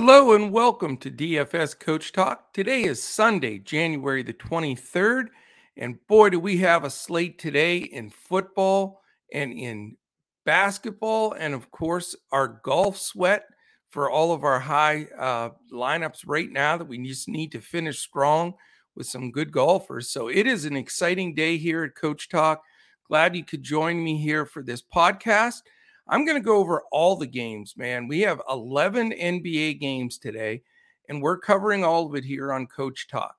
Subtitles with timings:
[0.00, 2.52] Hello and welcome to DFS Coach Talk.
[2.52, 5.26] Today is Sunday, January the 23rd.
[5.76, 9.02] And boy, do we have a slate today in football
[9.32, 9.96] and in
[10.46, 13.46] basketball, and of course, our golf sweat
[13.90, 17.98] for all of our high uh, lineups right now that we just need to finish
[17.98, 18.54] strong
[18.94, 20.10] with some good golfers.
[20.10, 22.62] So it is an exciting day here at Coach Talk.
[23.08, 25.62] Glad you could join me here for this podcast.
[26.08, 28.08] I'm going to go over all the games, man.
[28.08, 30.62] We have 11 NBA games today,
[31.08, 33.36] and we're covering all of it here on Coach Talk.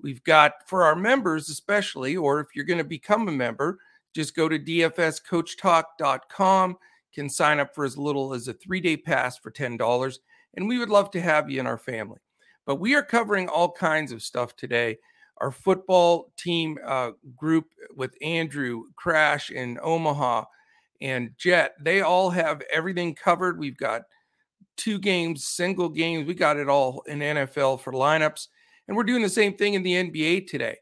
[0.00, 3.80] We've got for our members, especially, or if you're going to become a member,
[4.14, 6.78] just go to dfscoachtalk.com.
[7.14, 10.18] Can sign up for as little as a three day pass for $10.
[10.54, 12.20] And we would love to have you in our family.
[12.64, 14.96] But we are covering all kinds of stuff today.
[15.38, 20.44] Our football team uh, group with Andrew, Crash in Omaha,
[21.02, 23.58] and Jet, they all have everything covered.
[23.58, 24.02] We've got
[24.76, 26.28] two games, single games.
[26.28, 28.46] We got it all in NFL for lineups.
[28.86, 30.76] And we're doing the same thing in the NBA today.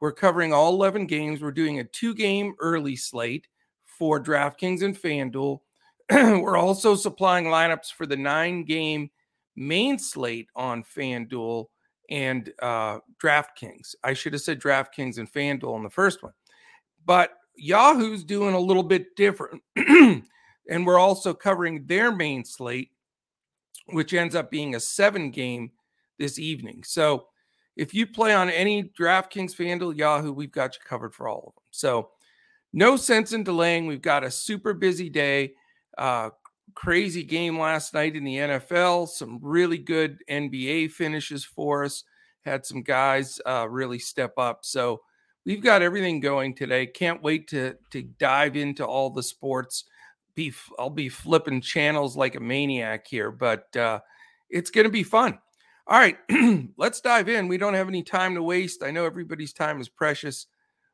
[0.00, 1.42] We're covering all 11 games.
[1.42, 3.48] We're doing a two game early slate
[3.84, 5.60] for DraftKings and FanDuel.
[6.10, 9.10] we're also supplying lineups for the nine game
[9.56, 11.66] main slate on FanDuel
[12.10, 13.96] and uh, DraftKings.
[14.04, 16.32] I should have said DraftKings and FanDuel on the first one.
[17.04, 19.62] But Yahoo's doing a little bit different.
[19.76, 22.90] and we're also covering their main slate,
[23.88, 25.70] which ends up being a seven game
[26.18, 26.82] this evening.
[26.84, 27.26] So
[27.76, 31.54] if you play on any DraftKings, FanDuel, Yahoo, we've got you covered for all of
[31.54, 31.62] them.
[31.70, 32.10] So
[32.72, 33.86] no sense in delaying.
[33.86, 35.54] We've got a super busy day.
[35.96, 36.30] Uh,
[36.74, 39.08] crazy game last night in the NFL.
[39.08, 42.04] Some really good NBA finishes for us.
[42.44, 44.64] Had some guys uh, really step up.
[44.64, 45.00] So
[45.44, 46.86] we've got everything going today.
[46.86, 49.84] Can't wait to to dive into all the sports.
[50.34, 54.00] Be I'll be flipping channels like a maniac here, but uh,
[54.50, 55.38] it's going to be fun.
[55.86, 56.16] All right,
[56.78, 57.46] let's dive in.
[57.46, 58.82] We don't have any time to waste.
[58.82, 60.46] I know everybody's time is precious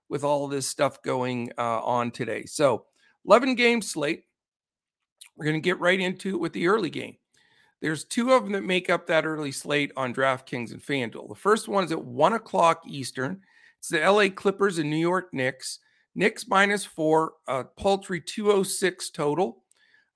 [0.09, 2.45] with all this stuff going uh, on today.
[2.45, 2.87] So,
[3.25, 4.25] 11 game slate.
[5.37, 7.17] We're going to get right into it with the early game.
[7.81, 11.29] There's two of them that make up that early slate on DraftKings and FanDuel.
[11.29, 13.41] The first one is at one o'clock Eastern.
[13.81, 15.79] It's the LA Clippers and New York Knicks.
[16.15, 19.65] Knicks minus four, uh, paltry 206 total.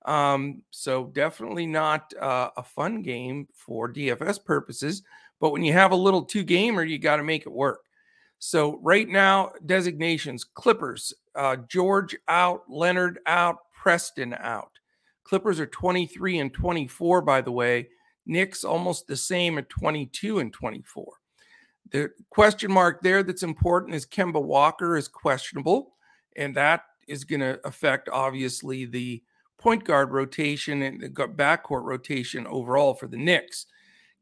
[0.05, 5.01] Um, so definitely not uh, a fun game for DFS purposes.
[5.41, 7.81] But when you have a little two gamer, you got to make it work.
[8.37, 14.71] So right now, designations Clippers, uh, George out, Leonard out, Preston out.
[15.23, 17.89] Clippers are 23 and 24, by the way.
[18.27, 21.13] Knicks almost the same at 22 and 24.
[21.91, 25.93] The question mark there that's important is Kemba Walker is questionable,
[26.35, 29.23] and that is going to affect obviously the
[29.57, 33.67] point guard rotation and the backcourt rotation overall for the Knicks.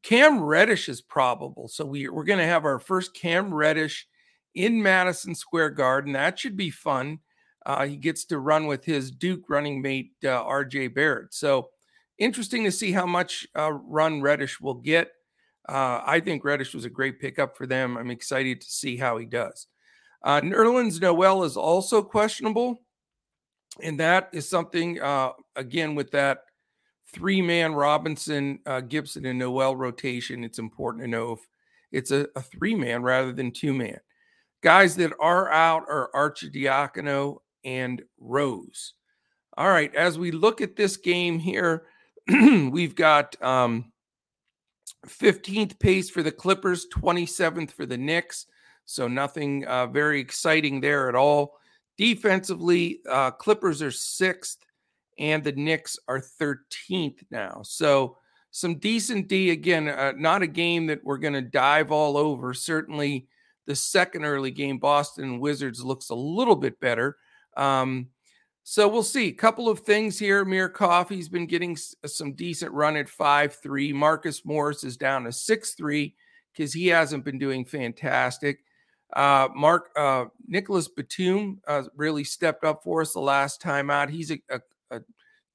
[0.03, 4.07] Cam Reddish is probable, so we, we're going to have our first Cam Reddish
[4.53, 6.13] in Madison Square Garden.
[6.13, 7.19] That should be fun.
[7.65, 11.33] Uh, he gets to run with his Duke running mate uh, RJ Barrett.
[11.33, 11.69] So
[12.17, 15.11] interesting to see how much uh, run Reddish will get.
[15.67, 17.97] Uh, I think Reddish was a great pickup for them.
[17.97, 19.67] I'm excited to see how he does.
[20.23, 22.81] Uh, Nerlens Noel is also questionable.
[23.81, 26.39] And that is something, uh, again, with that
[27.13, 31.39] three man Robinson, uh, Gibson, and Noel rotation, it's important to know if
[31.91, 33.99] it's a, a three man rather than two man.
[34.61, 38.93] Guys that are out are Arcidiacono and Rose.
[39.57, 41.85] All right, as we look at this game here,
[42.27, 43.91] we've got um,
[45.07, 48.45] 15th pace for the Clippers, 27th for the Knicks.
[48.85, 51.57] So nothing uh, very exciting there at all.
[51.97, 54.59] Defensively, uh, Clippers are sixth
[55.19, 57.61] and the Knicks are 13th now.
[57.63, 58.17] So
[58.51, 59.49] some decent D.
[59.51, 62.53] Again, uh, not a game that we're going to dive all over.
[62.53, 63.27] Certainly
[63.65, 67.17] the second early game, Boston Wizards, looks a little bit better.
[67.55, 68.07] Um,
[68.63, 69.27] so we'll see.
[69.27, 70.41] A couple of things here.
[70.41, 73.93] Amir Coffey's been getting uh, some decent run at 5 3.
[73.93, 76.15] Marcus Morris is down to 6 3
[76.53, 78.59] because he hasn't been doing fantastic.
[79.13, 84.09] Uh, Mark uh, Nicholas Batum uh, really stepped up for us the last time out.
[84.09, 84.61] He's a, a,
[84.91, 85.01] a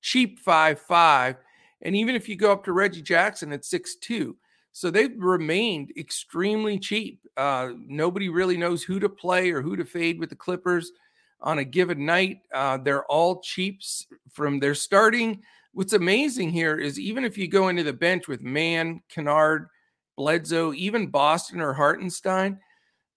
[0.03, 1.37] cheap 5 5.
[1.81, 4.37] And even if you go up to Reggie Jackson at 6 2,
[4.73, 7.27] so they've remained extremely cheap.
[7.37, 10.93] Uh, nobody really knows who to play or who to fade with the Clippers
[11.41, 12.41] on a given night.
[12.53, 15.43] Uh, they're all cheaps from their starting.
[15.73, 19.69] What's amazing here is even if you go into the bench with Mann, Kennard,
[20.17, 22.59] Bledsoe, even Boston or Hartenstein,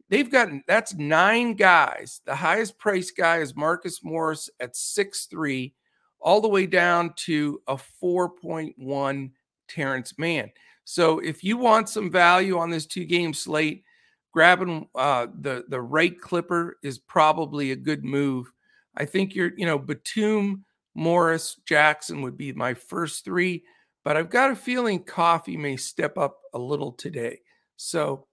[0.09, 2.21] they've got that's nine guys.
[2.25, 5.73] The highest priced guy is Marcus Morris at six three,
[6.19, 9.31] all the way down to a 4.1
[9.67, 10.51] Terrence Mann.
[10.83, 13.83] So if you want some value on this two game slate,
[14.31, 18.51] grabbing uh, the the right clipper is probably a good move.
[18.95, 23.63] I think you're, you know, Batum, Morris, Jackson would be my first three,
[24.03, 27.39] but I've got a feeling Coffey may step up a little today.
[27.77, 28.27] So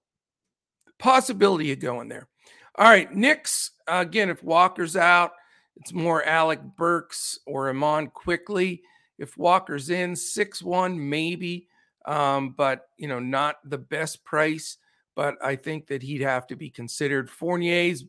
[0.98, 2.28] possibility of going there.
[2.76, 4.30] All right, Knicks uh, again.
[4.30, 5.32] If Walker's out,
[5.76, 8.82] it's more Alec Burks or Immanuel Quickley.
[9.18, 11.66] If Walker's in, six one maybe,
[12.06, 14.78] um, but you know not the best price
[15.18, 17.28] but I think that he'd have to be considered.
[17.28, 18.04] Fournier's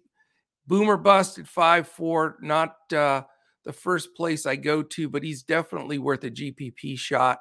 [0.67, 3.23] boomer bust at five four, not uh,
[3.65, 7.39] the first place I go to, but he's definitely worth a GPP shot.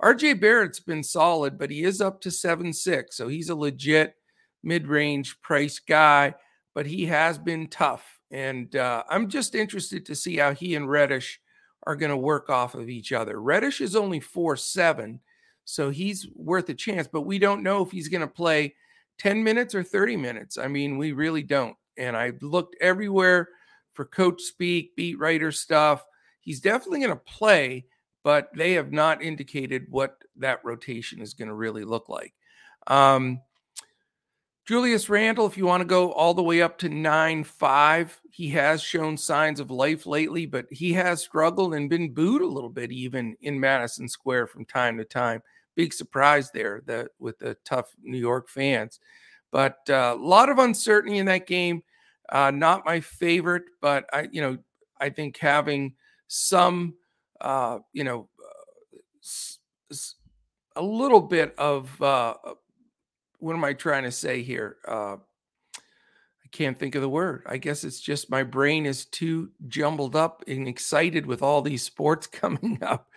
[0.00, 4.14] RJ Barrett's been solid, but he is up to seven six, so he's a legit
[4.62, 6.32] mid range price guy,
[6.72, 8.20] but he has been tough.
[8.30, 11.40] And uh, I'm just interested to see how he and Reddish
[11.88, 13.42] are going to work off of each other.
[13.42, 15.18] Reddish is only four seven,
[15.64, 18.76] so he's worth a chance, but we don't know if he's going to play
[19.18, 20.58] 10 minutes or 30 minutes.
[20.58, 21.76] I mean, we really don't.
[21.96, 23.48] And I looked everywhere
[23.92, 26.04] for coach speak, beat writer stuff.
[26.40, 27.86] He's definitely going to play,
[28.22, 32.32] but they have not indicated what that rotation is going to really look like.
[32.86, 33.40] Um,
[34.66, 38.50] Julius Randle, if you want to go all the way up to 9 5, he
[38.50, 42.68] has shown signs of life lately, but he has struggled and been booed a little
[42.68, 45.42] bit, even in Madison Square from time to time
[45.78, 48.98] big surprise there that with the tough New York fans.
[49.52, 51.84] But uh, a lot of uncertainty in that game.
[52.28, 54.58] Uh, not my favorite, but I, you know,
[55.00, 55.94] I think having
[56.26, 56.94] some,
[57.40, 59.94] uh, you know, uh,
[60.74, 62.54] a little bit of uh, uh,
[63.38, 64.78] what am I trying to say here?
[64.86, 65.16] Uh,
[65.76, 67.44] I can't think of the word.
[67.46, 71.84] I guess it's just my brain is too jumbled up and excited with all these
[71.84, 73.08] sports coming up.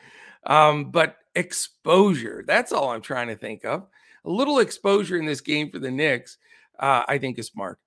[0.45, 2.43] Um, but exposure.
[2.45, 3.87] That's all I'm trying to think of.
[4.25, 6.37] A little exposure in this game for the Knicks,
[6.79, 7.79] uh, I think is smart.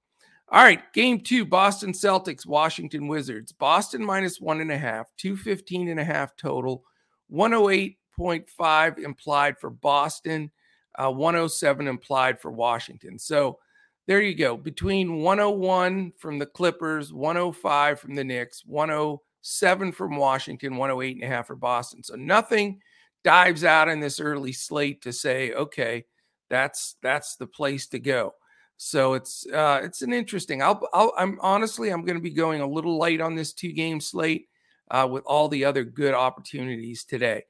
[0.49, 3.53] All right, game two, Boston Celtics, Washington Wizards.
[3.53, 6.85] Boston minus one and a half, 215 and a half total,
[7.33, 10.51] 108.5 implied for Boston,
[10.97, 13.19] uh, 107 implied for Washington.
[13.19, 13.59] So
[14.07, 14.57] there you go.
[14.57, 21.35] Between 101 from the Clippers, 105 from the Knicks, 107 from Washington, 108 and a
[21.35, 22.03] half for Boston.
[22.03, 22.81] So nothing
[23.25, 26.05] dives out in this early slate to say, okay,
[26.51, 28.35] that's that's the place to go.
[28.77, 30.63] So it's uh, it's an interesting.
[30.63, 33.73] I'll, I'll I'm honestly I'm going to be going a little light on this two
[33.73, 34.49] game slate
[34.91, 37.45] uh, with all the other good opportunities today.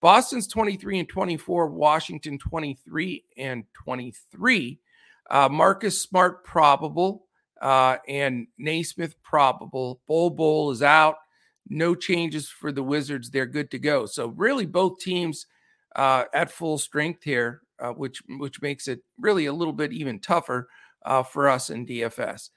[0.00, 4.80] Boston's 23 and 24, Washington 23 and 23.
[5.30, 7.26] Uh, Marcus Smart probable
[7.60, 10.00] uh, and Nesmith probable.
[10.08, 11.16] Bol Bol is out
[11.70, 13.30] no changes for the Wizards.
[13.30, 14.04] They're good to go.
[14.04, 15.46] So really, both teams
[15.96, 20.18] uh, at full strength here, uh, which which makes it really a little bit even
[20.18, 20.68] tougher
[21.06, 22.50] uh, for us in DFS.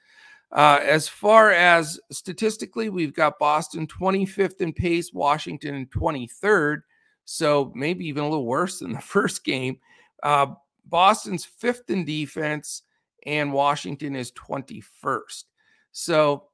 [0.52, 6.82] Uh, as far as statistically, we've got Boston 25th in pace, Washington 23rd.
[7.24, 9.78] So maybe even a little worse than the first game.
[10.22, 10.46] Uh,
[10.86, 12.82] Boston's fifth in defense,
[13.26, 15.44] and Washington is 21st.
[15.92, 16.48] So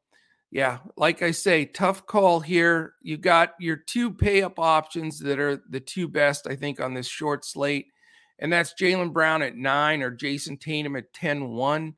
[0.50, 2.94] yeah, like I say, tough call here.
[3.02, 6.92] You got your two pay up options that are the two best, I think, on
[6.92, 7.86] this short slate.
[8.40, 11.94] And that's Jaylen Brown at nine or Jayson Tatum at 10 1.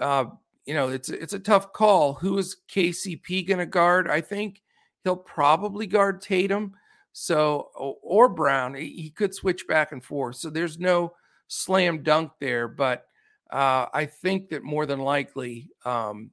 [0.00, 0.24] Uh,
[0.64, 2.14] you know, it's it's a tough call.
[2.14, 4.10] Who is KCP going to guard?
[4.10, 4.62] I think
[5.04, 6.74] he'll probably guard Tatum.
[7.12, 7.70] So
[8.02, 10.36] or Brown, he could switch back and forth.
[10.36, 11.14] So there's no
[11.46, 13.06] slam dunk there, but
[13.50, 16.30] uh, I think that more than likely um,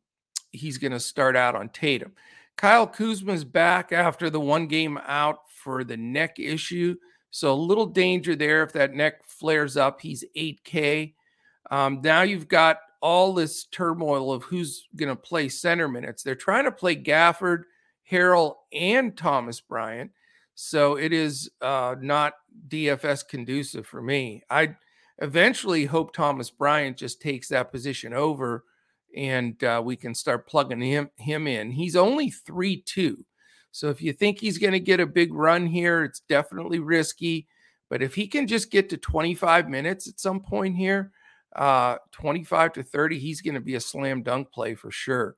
[0.53, 2.13] he's going to start out on Tatum.
[2.55, 6.95] Kyle Kuzma's back after the one game out for the neck issue.
[7.31, 9.99] So a little danger there if that neck flares up.
[9.99, 11.15] He's 8K.
[11.71, 16.23] Um, now you've got all this turmoil of who's going to play center minutes.
[16.23, 17.63] They're trying to play Gafford,
[18.09, 20.11] Harrell, and Thomas Bryant.
[20.55, 22.33] So it is uh, not
[22.67, 24.43] DFS conducive for me.
[24.49, 24.75] I
[25.19, 28.63] eventually hope Thomas Bryant just takes that position over
[29.15, 31.71] and uh, we can start plugging him him in.
[31.71, 33.25] He's only three two,
[33.71, 37.47] so if you think he's going to get a big run here, it's definitely risky.
[37.89, 41.11] But if he can just get to 25 minutes at some point here,
[41.55, 45.35] uh, 25 to 30, he's going to be a slam dunk play for sure.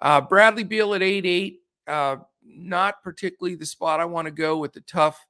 [0.00, 4.56] Uh, Bradley Beal at 8 8, uh, not particularly the spot I want to go
[4.56, 5.26] with the tough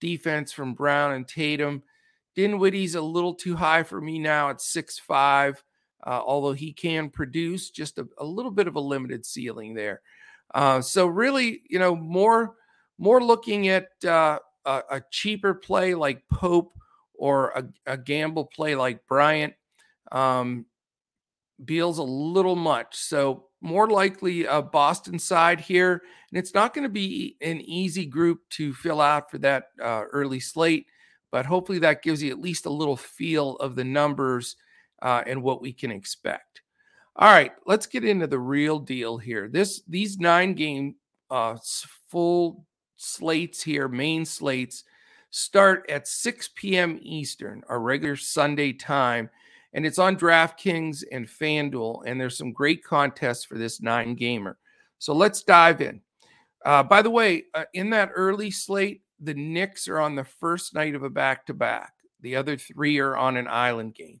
[0.00, 1.82] defense from Brown and Tatum.
[2.34, 5.62] Dinwiddie's a little too high for me now at six five
[6.06, 10.00] uh, although he can produce just a, a, little bit of a limited ceiling there.
[10.54, 12.56] Uh, so really, you know, more
[12.98, 16.74] more looking at uh, a, a cheaper play like Pope
[17.14, 19.54] or a, a gamble play like Bryant,
[20.12, 20.66] um,
[21.64, 22.96] Beal's a little much.
[22.96, 26.02] So more likely a Boston side here.
[26.30, 30.04] And it's not going to be an easy group to fill out for that uh,
[30.12, 30.86] early slate,
[31.30, 34.56] but hopefully that gives you at least a little feel of the numbers
[35.02, 36.62] uh, and what we can expect.
[37.16, 39.48] All right, let's get into the real deal here.
[39.48, 40.94] This these nine game
[41.30, 41.56] uh,
[42.08, 42.64] full
[42.96, 44.84] slates here, main slates,
[45.30, 46.98] start at 6 p.m.
[47.02, 49.30] Eastern, our regular Sunday time
[49.72, 52.02] and it's on DraftKings and FanDuel.
[52.06, 54.58] And there's some great contests for this nine gamer.
[54.98, 56.00] So let's dive in.
[56.64, 60.74] Uh, by the way, uh, in that early slate, the Knicks are on the first
[60.74, 61.92] night of a back to back.
[62.20, 64.20] The other three are on an island game.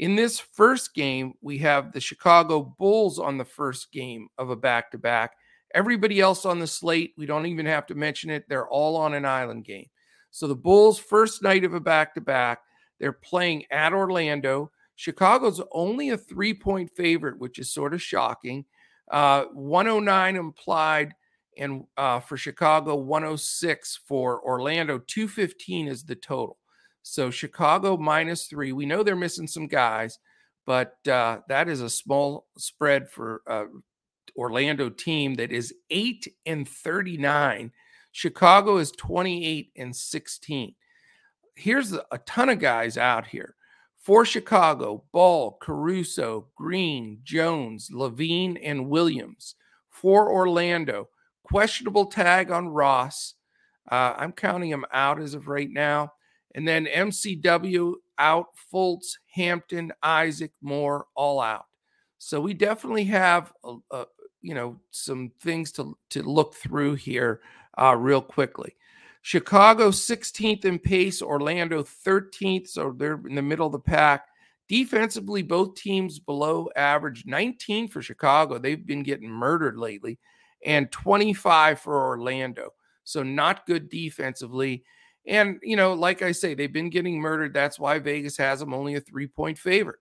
[0.00, 4.56] In this first game, we have the Chicago Bulls on the first game of a
[4.56, 5.32] back to back.
[5.74, 8.46] Everybody else on the slate, we don't even have to mention it.
[8.48, 9.90] They're all on an island game.
[10.30, 12.60] So the Bulls' first night of a back to back,
[12.98, 14.70] they're playing at Orlando.
[14.96, 18.64] Chicago's only a three point favorite, which is sort of shocking.
[19.10, 21.12] Uh, 109 implied,
[21.58, 24.98] and uh, for Chicago, 106 for Orlando.
[24.98, 26.56] 215 is the total.
[27.02, 28.72] So Chicago minus three.
[28.72, 30.18] We know they're missing some guys,
[30.66, 33.64] but uh, that is a small spread for uh,
[34.36, 37.72] Orlando team that is eight and 39.
[38.12, 40.74] Chicago is 28 and 16.
[41.54, 43.54] Here's a ton of guys out here.
[43.98, 49.56] For Chicago, Ball, Caruso, Green, Jones, LaVine, and Williams.
[49.90, 51.08] For Orlando,
[51.44, 53.34] questionable tag on Ross.
[53.90, 56.12] Uh, I'm counting him out as of right now.
[56.54, 61.66] And then MCW out, Fultz, Hampton, Isaac, Moore, all out.
[62.18, 64.06] So we definitely have, a, a,
[64.42, 67.40] you know, some things to to look through here
[67.80, 68.74] uh, real quickly.
[69.22, 72.68] Chicago 16th in pace, Orlando 13th.
[72.68, 74.26] So they're in the middle of the pack.
[74.68, 78.58] Defensively, both teams below average 19 for Chicago.
[78.58, 80.18] They've been getting murdered lately,
[80.64, 82.70] and 25 for Orlando.
[83.04, 84.84] So not good defensively.
[85.26, 87.52] And, you know, like I say, they've been getting murdered.
[87.52, 89.98] That's why Vegas has them only a three point favorite.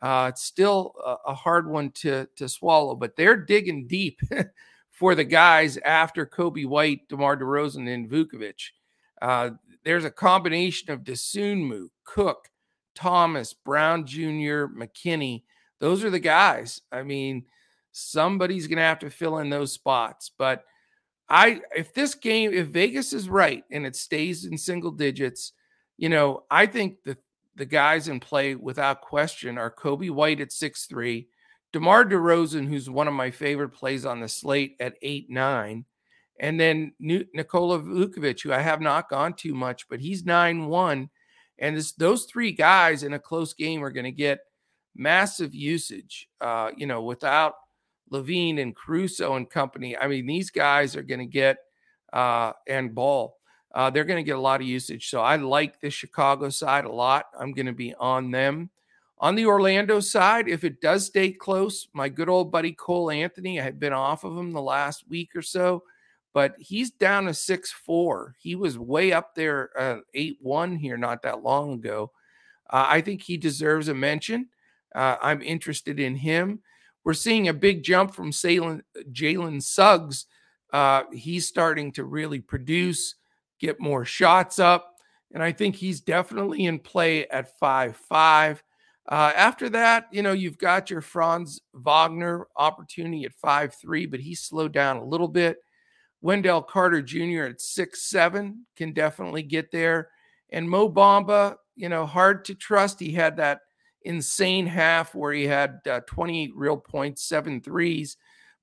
[0.00, 0.94] Uh, it's still
[1.26, 4.20] a, hard one to, to swallow, but they're digging deep
[4.90, 8.70] for the guys after Coby White, DeMar DeRozan, and Vucevic.
[9.20, 9.50] Uh,
[9.84, 12.48] there's a combination of Dosunmu, Cook,
[12.96, 15.44] Thomas, Brown Jr., McKinney.
[15.78, 16.80] Those are the guys.
[16.90, 17.44] I mean,
[17.92, 20.32] somebody's going to have to fill in those spots.
[20.36, 20.64] But
[21.28, 25.52] I, if this game, if Vegas is right and it stays in single digits,
[25.96, 27.16] you know, I think the
[27.54, 31.28] the guys in play without question are Coby White at six three,
[31.72, 35.84] DeMar DeRozan, who's one of my favorite plays on the slate at 8 9.
[36.40, 41.10] And then Nikola Vucevic, who I have not gone too much, but he's 9 1.
[41.58, 44.40] And this, those three guys in a close game are going to get
[44.94, 46.28] massive usage.
[46.40, 47.54] Uh, you know, without
[48.12, 51.58] LaVine and Caruso and company, I mean, these guys are going to get,
[52.12, 53.36] uh, and Ball,
[53.74, 55.08] uh, they're going to get a lot of usage.
[55.08, 57.26] So I like the Chicago side a lot.
[57.38, 58.70] I'm going to be on them.
[59.18, 63.60] On the Orlando side, if it does stay close, my good old buddy Cole Anthony,
[63.60, 65.84] I had been off of him the last week or so,
[66.34, 68.34] but he's down to six four.
[68.40, 72.10] He was way up there, uh, 8 1 here not that long ago.
[72.68, 74.48] Uh, I think he deserves a mention.
[74.94, 76.60] Uh, I'm interested in him.
[77.04, 80.26] We're seeing a big jump from Jalen Suggs.
[80.72, 83.16] Uh, he's starting to really produce,
[83.60, 84.88] get more shots up.
[85.32, 88.62] And I think he's definitely in play at 5 5.
[89.08, 94.20] Uh, after that, you know, you've got your Franz Wagner opportunity at five three, but
[94.20, 95.58] he slowed down a little bit.
[96.20, 97.44] Wendell Carter Jr.
[97.44, 100.08] at six seven can definitely get there.
[100.50, 103.00] And Mo Bamba, you know, hard to trust.
[103.00, 103.60] He had that
[104.04, 108.16] insane half where he had uh, 28 real points, seven threes,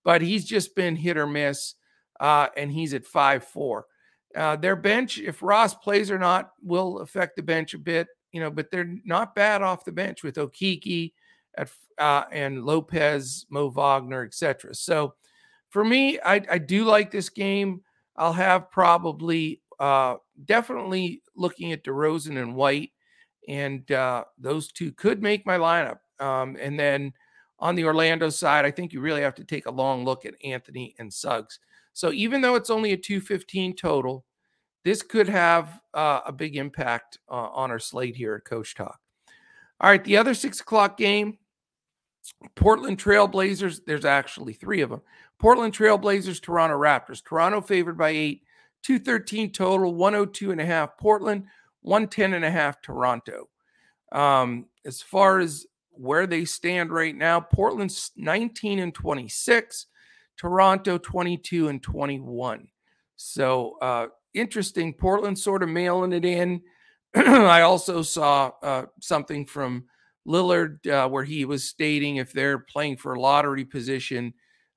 [0.03, 1.75] but he's just been hit or miss.
[2.19, 3.85] Uh, and he's at five four.
[4.35, 8.39] Uh, their bench, if Ross plays or not, will affect the bench a bit you
[8.39, 11.13] know, but they're not bad off the bench with Okeke
[11.57, 14.73] at, uh, and Lopez, Mo Wagner, etc.
[14.75, 15.15] So
[15.69, 17.81] for me, I, I, do like this game.
[18.15, 20.15] I'll have probably uh,
[20.45, 22.91] definitely looking at DeRozan and White,
[23.49, 25.97] and uh, those two could make my lineup.
[26.19, 27.13] Um, and then
[27.57, 30.35] on the Orlando side, I think you really have to take a long look at
[30.45, 31.59] Anthony and Suggs.
[31.93, 34.23] So even though it's only a 215 total,
[34.85, 38.99] this could have uh, a big impact uh, on our slate here at Coach Talk.
[39.81, 41.37] All right, the other six o'clock game,
[42.55, 43.81] Portland Trailblazers.
[43.85, 45.01] There's actually three of them.
[45.39, 47.23] Portland Trailblazers, Toronto Raptors.
[47.23, 48.43] Toronto favored by eight.
[48.83, 51.45] 213 total, 102 and a half Portland,
[51.81, 53.49] 110 and a half Toronto.
[54.11, 59.85] Um, as far as where they stand right now, Portland's 19 and 26,
[60.37, 62.67] Toronto 22 and 21.
[63.17, 64.93] So uh, interesting.
[64.93, 66.61] Portland sort of mailing it in.
[67.15, 69.85] I also saw uh, something from
[70.27, 74.33] Lillard uh, where he was stating if they're playing for a lottery position,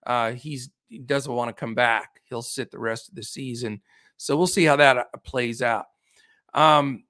[0.07, 2.21] uh, he's he doesn't want to come back.
[2.25, 3.81] He'll sit the rest of the season.
[4.19, 5.87] So we'll see how that uh, plays out.
[6.55, 7.05] Um,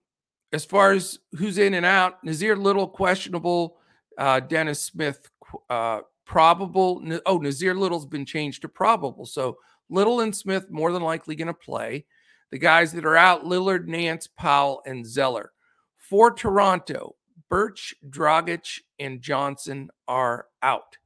[0.52, 3.78] as far as who's in and out, Nassir Little questionable,
[4.18, 5.30] uh, Dennis Smith
[5.70, 7.02] uh, probable.
[7.26, 9.26] Oh, Nassir Little's been changed to probable.
[9.26, 9.58] So
[9.88, 12.06] Little and Smith more than likely going to play.
[12.50, 15.52] The guys that are out Lillard, Nance, Powell, and Zeller.
[15.96, 17.16] For Toronto,
[17.48, 20.96] Birch, Dragic, and Johnson are out.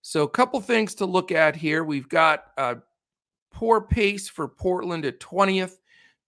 [0.00, 1.84] So, a couple things to look at here.
[1.84, 2.76] We've got a
[3.52, 5.76] poor pace for Portland at 20th,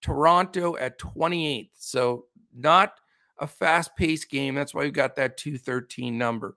[0.01, 1.71] Toronto at 28th.
[1.75, 2.95] So, not
[3.39, 4.55] a fast paced game.
[4.55, 6.57] That's why we've got that 213 number.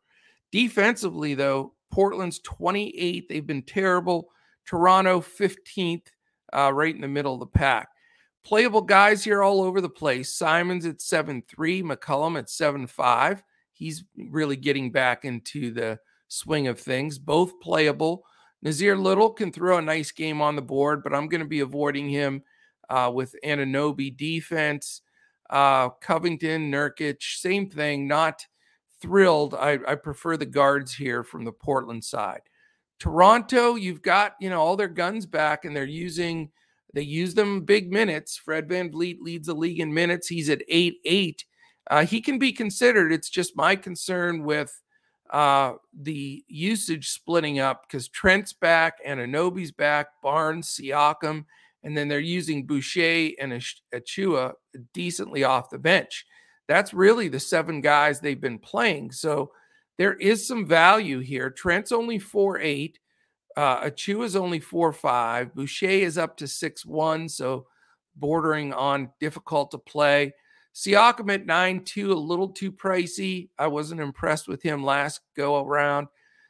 [0.52, 3.28] Defensively, though, Portland's 28th.
[3.28, 4.30] They've been terrible.
[4.66, 6.08] Toronto 15th,
[6.54, 7.90] uh, right in the middle of the pack.
[8.44, 10.34] Playable guys here all over the place.
[10.34, 13.44] Simons at 7 3, McCollum at 7 5.
[13.74, 18.24] He's really getting back into the swing of things, both playable.
[18.66, 21.62] Nassir Little can throw a nice game on the board, but I'm going to be
[21.62, 22.44] avoiding him
[22.92, 25.02] uh, with Anunoby defense.
[25.50, 28.08] Uh, Covington, Nurkic, same thing.
[28.08, 28.46] Not
[29.02, 29.54] thrilled.
[29.54, 32.42] I, I prefer the guards here from the Portland side.
[33.00, 36.52] Toronto, you've got you know all their guns back, and they're using
[36.94, 38.38] they use them big minutes.
[38.38, 40.28] Fred Van VanVleet leads the league in minutes.
[40.28, 41.46] He's at 8 8.
[41.90, 43.12] Uh, he can be considered.
[43.12, 44.82] It's just my concern with
[45.32, 51.46] uh, the usage splitting up because Trent's back, Anunoby's back, Barnes, Siakam,
[51.84, 53.54] and then they're using Boucher and
[53.94, 54.54] Achiuwa
[54.94, 56.26] decently off the bench.
[56.68, 59.12] That's really the seven guys they've been playing.
[59.12, 59.52] So
[59.98, 61.50] there is some value here.
[61.50, 63.00] Trent's only 4 8.
[63.56, 65.54] Uh, Achiuwa is only four five.
[65.54, 67.68] Boucher is up to six one, so
[68.16, 70.34] bordering on difficult to play.
[70.74, 73.50] Siakam at nine two, a little too pricey.
[73.58, 76.08] I wasn't impressed with him last go around.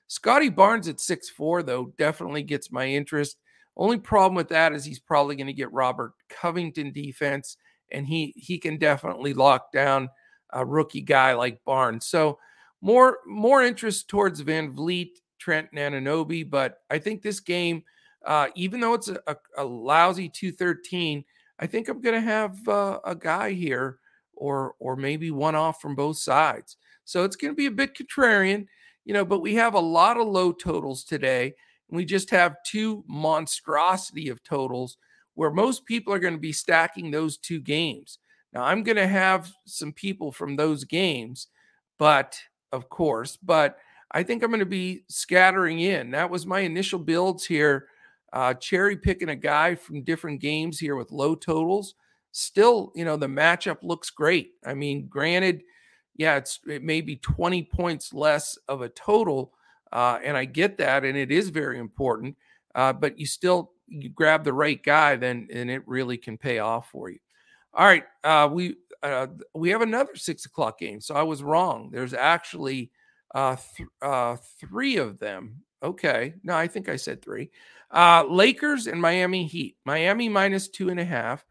[0.08, 3.38] Scottie Barnes at six four, though, definitely gets my interest.
[3.82, 7.58] Only problem with that is he's probably going to get Robert Covington defense,
[7.92, 10.08] and he he can definitely lock down
[10.54, 12.06] a rookie guy like Barnes.
[12.06, 12.38] So
[12.80, 16.44] more more interest towards VanVleet Trent and.
[16.44, 17.82] But I think this game,
[18.24, 21.26] uh, even though it's a, a, a, lousy 213,
[21.58, 23.98] I think I'm going to have uh, a guy here
[24.36, 26.78] or or maybe one off from both sides.
[27.04, 28.68] So it's going to be a bit contrarian,
[29.06, 31.56] you know, but we have a lot of low totals today.
[31.92, 34.98] We just have two monstrosity of totals
[35.36, 38.18] where most people are going to be stacking those two games.
[38.54, 41.48] Now, I'm going to have some people from those games,
[41.98, 42.38] but
[42.72, 43.78] of course, but
[44.12, 46.12] I think I'm going to be scattering in.
[46.12, 47.88] That was my initial builds here,
[48.34, 51.96] uh, cherry picking a guy from different games here with low totals.
[52.34, 54.52] Still, you know, the matchup looks great.
[54.66, 55.64] I mean, granted,
[56.18, 59.54] yeah, it's it may be 20 points less of a total,
[59.92, 62.38] uh, and I get that, and it is very important.
[62.74, 66.60] Uh, but you still you grab the right guy, then and it really can pay
[66.60, 67.20] off for you.
[67.74, 71.02] All right, uh, we uh, we have another six o'clock game.
[71.02, 71.90] So I was wrong.
[71.92, 72.92] There's actually
[73.34, 75.64] uh, th- uh, three of them.
[75.84, 76.36] Okay.
[76.44, 77.50] No, I think I said three.
[77.94, 79.78] Lakers and Miami Heat.
[79.84, 81.44] Miami minus two and a half.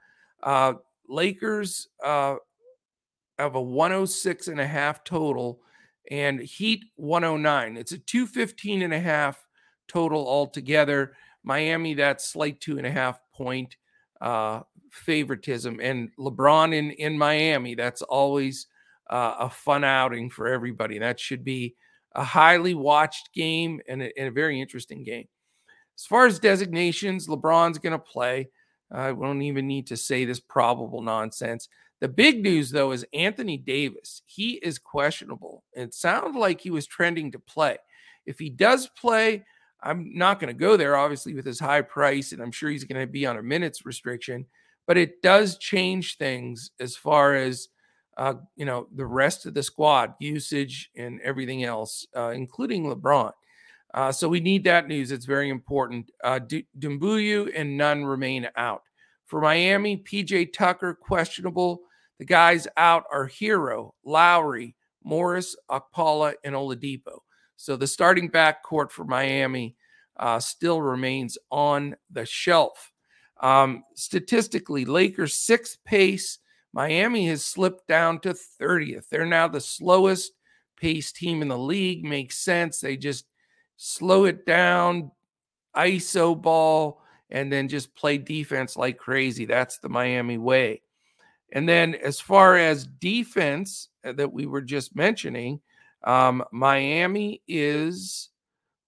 [1.09, 2.39] Lakers have
[3.41, 5.61] a 106 and a half total
[6.11, 7.77] and Heat 109.
[7.77, 9.47] It's a 215 and a half
[9.89, 11.13] total altogether.
[11.43, 13.77] Miami, that slight two and a half point
[14.21, 15.81] uh, favoritism.
[15.81, 18.67] And LeBron in, in Miami, that's always
[19.09, 20.99] uh, a fun outing for everybody.
[20.99, 21.77] That should be
[22.15, 25.29] a highly watched game and a, and a very interesting game.
[25.97, 28.49] As far as designations, LeBron's going to play.
[28.91, 31.69] I don't even need to say this probable nonsense.
[32.01, 34.23] The big news, though, is Anthony Davis.
[34.27, 35.65] He is questionable.
[35.75, 37.77] It sounded like he was trending to play.
[38.27, 39.45] If he does play,
[39.83, 42.85] I'm not going to go there, obviously, with his high price, and I'm sure he's
[42.85, 44.47] going to be on a minutes restriction.
[44.87, 47.69] But it does change things as far as
[48.21, 53.33] uh, you know, the rest of the squad usage and everything else, uh, including LeBron.
[53.95, 55.11] Uh, so we need that news.
[55.11, 56.11] It's very important.
[56.23, 58.83] Uh, D- Doumbouya and Nunn remain out.
[59.25, 61.81] For Miami, PJ Tucker, questionable.
[62.21, 67.21] The guys out are Herro, Lowry, Morris, Okpala, and Oladipo.
[67.57, 69.75] So the starting backcourt for Miami
[70.19, 72.93] uh, still remains on the shelf.
[73.41, 76.41] Um, statistically, Lakers sixth pace.
[76.75, 79.09] Miami has slipped down to 30th.
[79.09, 80.33] They're now the slowest
[80.77, 82.05] pace team in the league.
[82.05, 82.81] Makes sense.
[82.81, 83.25] They just
[83.79, 85.11] slow it down,
[85.75, 89.47] ISO ball, and then just play defense like crazy.
[89.47, 90.83] That's the Miami way.
[91.53, 95.61] And then, as far as defense uh, that we were just mentioning,
[96.05, 98.31] um, Miami is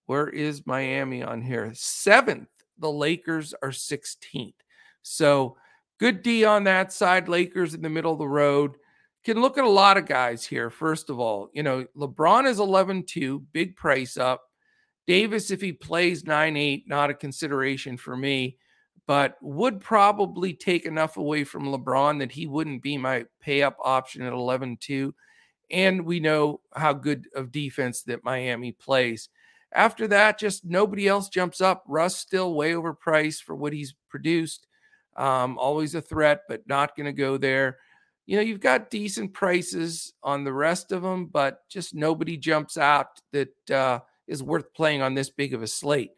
[0.06, 1.70] where is Miami on here?
[1.74, 2.48] Seventh.
[2.78, 4.54] The Lakers are 16th.
[5.02, 5.56] So
[5.98, 7.28] good D on that side.
[7.28, 8.76] Lakers in the middle of the road.
[9.24, 10.68] Can look at a lot of guys here.
[10.68, 14.42] First of all, you know, LeBron is 11 2, big price up.
[15.06, 18.56] Davis, if he plays 9 8, not a consideration for me,
[19.06, 23.76] but would probably take enough away from LeBron that he wouldn't be my pay up
[23.82, 25.14] option at 11 2.
[25.70, 29.28] And we know how good of defense that Miami plays.
[29.74, 31.84] After that, just nobody else jumps up.
[31.88, 34.66] Russ still way overpriced for what he's produced.
[35.16, 37.78] Um, always a threat, but not going to go there.
[38.26, 42.76] You know, you've got decent prices on the rest of them, but just nobody jumps
[42.76, 46.12] out that uh, is worth playing on this big of a slate.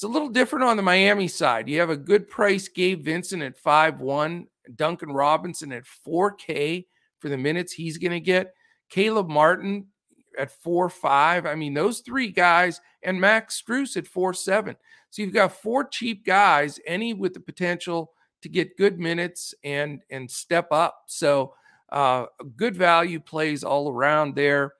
[0.00, 1.68] It's a little different on the Miami side.
[1.68, 6.86] You have a good price, Gabe Vincent at 5 1, Duncan Robinson at 4K
[7.18, 8.54] for the minutes he's going to get.
[8.88, 9.88] Caleb Martin
[10.38, 11.44] at 4 5.
[11.44, 14.74] I mean, those three guys and Max Strus at 4 7.
[15.10, 20.00] So you've got four cheap guys, any with the potential to get good minutes and
[20.10, 21.02] and step up.
[21.08, 21.52] So
[21.92, 22.24] uh,
[22.56, 24.72] good value plays all around there.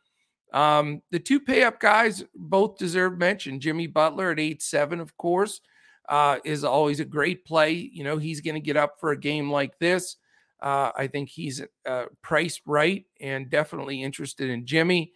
[0.53, 3.61] Um, the two pay up guys both deserve mention.
[3.61, 5.61] Jimmy Butler at eight seven, of course,
[6.09, 7.73] uh, is always a great play.
[7.73, 10.17] You know, he's going to get up for a game like this.
[10.61, 15.13] Uh, I think he's uh, priced right and definitely interested in Jimmy.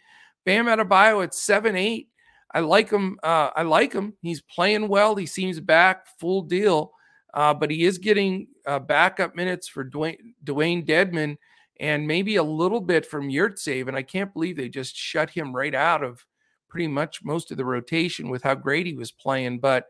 [0.46, 2.08] Bam Adebayo at seven eight.
[2.52, 3.18] I like him.
[3.22, 4.14] Uh, I like him.
[4.22, 5.16] He's playing well.
[5.16, 6.92] He seems back full deal,
[7.34, 11.36] uh, but he is getting uh, backup minutes for Dewayne, Dewayne Dedmon
[11.80, 13.88] and maybe a little bit from Yurtseven.
[13.88, 16.24] And I can't believe they just shut him right out of
[16.68, 19.60] pretty much most of the rotation with how great he was playing.
[19.60, 19.86] But,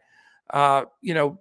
[0.50, 1.40] uh, you know,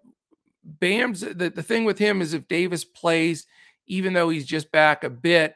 [0.63, 3.45] Bam's the, the thing with him is if Davis plays,
[3.87, 5.55] even though he's just back a bit,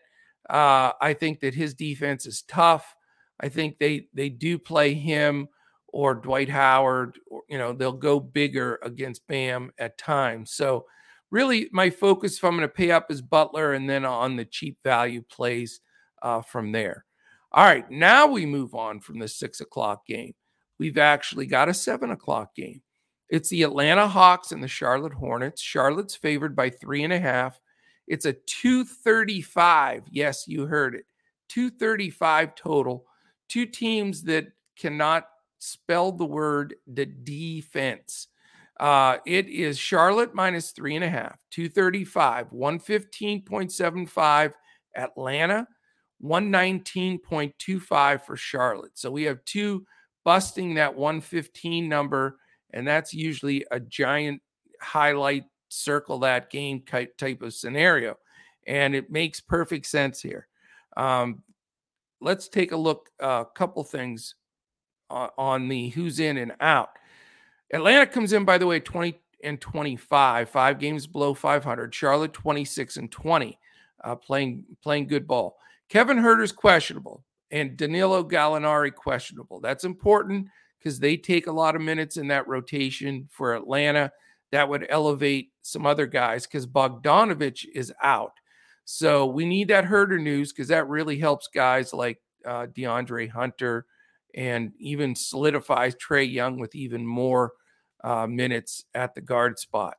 [0.49, 2.95] uh, I think that his defense is tough.
[3.39, 5.47] I think they they do play him
[5.93, 10.51] or Dwight Howard, or, you know, they'll go bigger against Bam at times.
[10.51, 10.85] So
[11.31, 14.45] really my focus if I'm going to pay up is Butler and then on the
[14.45, 15.81] cheap value plays
[16.21, 17.05] uh, from there.
[17.51, 20.33] All right, now we move on from the six o'clock game.
[20.79, 22.81] We've actually got a seven o'clock game.
[23.29, 25.61] It's the Atlanta Hawks and the Charlotte Hornets.
[25.61, 27.59] Charlotte's favored by three and a half.
[28.07, 30.05] It's a 235.
[30.11, 31.05] Yes, you heard it.
[31.49, 33.05] 235 total.
[33.49, 35.27] Two teams that cannot
[35.59, 38.27] spell the word the defense.
[38.79, 44.53] Uh, it is Charlotte minus three and a half, 235, 115.75
[44.95, 45.67] Atlanta,
[46.23, 48.97] 119.25 for Charlotte.
[48.97, 49.85] So we have two
[50.23, 52.37] busting that 115 number,
[52.73, 54.41] and that's usually a giant
[54.81, 58.17] highlight circle that game type of scenario.
[58.67, 60.47] And it makes perfect sense here.
[60.97, 61.43] Um,
[62.19, 64.35] let's take a look a uh, couple things
[65.09, 66.89] on, on the who's in and out.
[67.73, 71.93] Atlanta comes in, by the way, 20 and 25, five games below 500.
[71.93, 73.57] Charlotte 26 and 20,
[74.03, 75.57] uh, playing playing good ball.
[75.89, 79.59] Kevin Huerter's questionable, and Danilo Gallinari questionable.
[79.59, 80.47] That's important
[80.79, 84.11] because they take a lot of minutes in that rotation for Atlanta.
[84.51, 88.33] That would elevate some other guys because Bogdanovic is out.
[88.85, 93.85] So we need that Huerter news because that really helps guys like uh, DeAndre Hunter
[94.37, 97.53] and even solidifies Trae Young with even more
[98.03, 99.95] uh, minutes at the guard spot.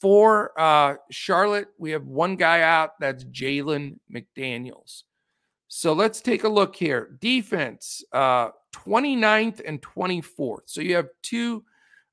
[0.00, 2.98] For uh, Charlotte, we have one guy out.
[2.98, 5.02] That's Jalen McDaniels.
[5.68, 7.16] So let's take a look here.
[7.20, 10.62] Defense, uh, 29th and 24th.
[10.64, 11.62] So you have two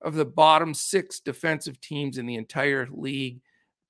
[0.02, 3.42] of the bottom six defensive teams in the entire league.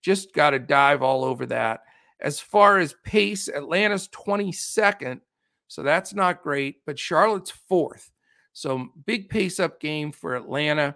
[0.03, 1.81] Just got to dive all over that.
[2.21, 5.21] As far as pace, Atlanta's 22nd
[5.69, 8.12] so that's not great, but Charlotte's fourth.
[8.53, 10.95] So big pace up game for Atlanta.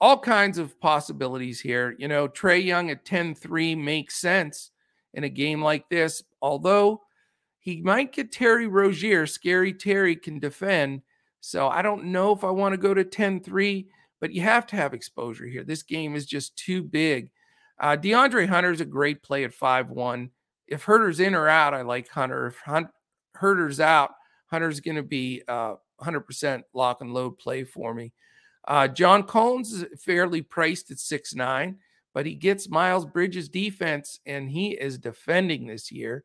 [0.00, 1.96] All kinds of possibilities here.
[1.98, 4.70] You know, Trae Young at 10 3 makes sense
[5.14, 7.00] in a game like this, although
[7.60, 9.26] he might get Terry Rozier.
[9.26, 11.00] Scary Terry can defend.
[11.40, 13.88] So I don't know if I want to go to 10 3,
[14.20, 15.64] but you have to have exposure here.
[15.64, 17.30] This game is just too big.
[17.80, 20.30] Uh, DeAndre Hunter is a great play at 5 1.
[20.68, 22.48] If Huerter's in or out, I like Hunter.
[22.48, 22.88] If Hunt,
[23.38, 24.12] Huerter's out,
[24.46, 28.12] Hunter's going to be uh, 100% lock and load play for me.
[28.66, 31.78] Uh, John Collins is fairly priced at six nine,
[32.14, 36.24] but he gets Miles Bridges defense, and he is defending this year.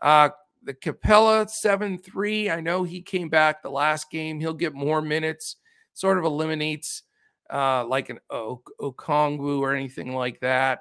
[0.00, 0.30] Uh,
[0.62, 2.50] the Capela 7 3.
[2.50, 4.40] I know he came back the last game.
[4.40, 5.56] He'll get more minutes,
[5.92, 7.02] sort of eliminates
[7.52, 10.80] uh, like an o- Okongwu or anything like that.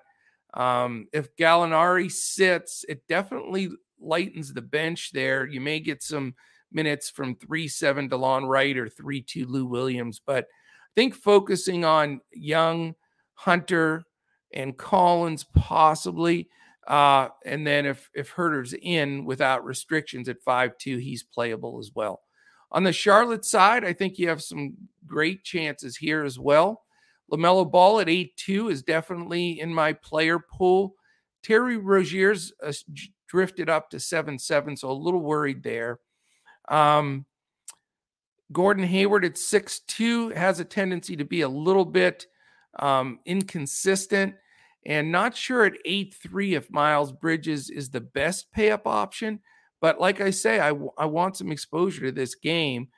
[0.54, 3.70] Um, if Gallinari sits, it definitely
[4.04, 5.46] lightens the bench there.
[5.46, 6.36] You may get some
[6.72, 11.86] minutes from 3 7 Delon Wright or 3 2 Lou Williams, but I think focusing
[11.86, 12.96] on Young,
[13.34, 14.04] Hunter,
[14.54, 16.50] and Collins possibly.
[16.88, 21.92] Uh, and then if if Huerter's in without restrictions at five two, he's playable as
[21.96, 22.22] well.
[22.72, 24.74] On the Charlotte side, I think you have some
[25.06, 26.84] great chances here as well.
[27.32, 30.96] LaMelo Ball at 8 2 is definitely in my player pool.
[31.44, 32.74] Terry Rozier's uh,
[33.34, 36.00] drifted up to 7 7, so a little worried there.
[36.70, 37.26] Um,
[38.52, 42.28] Gordon Hayward at 6 2 has a tendency to be a little bit
[42.78, 44.36] um, inconsistent
[44.86, 49.40] and not sure at 8 3 if Miles Bridges is the best pay up option.
[49.82, 52.90] But like I say, I, w- I want some exposure to this game.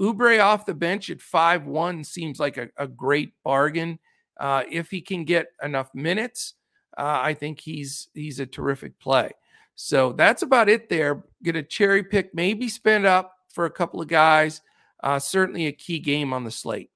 [0.00, 4.00] Oubre off the bench at 5 1 seems like a, a great bargain.
[4.40, 6.54] Uh, if he can get enough minutes,
[6.98, 9.30] uh, I think he's he's a terrific play.
[9.74, 11.24] So that's about it there.
[11.42, 14.60] Get a cherry pick, maybe spend up for a couple of guys.
[15.02, 16.90] Uh, certainly a key game on the slate.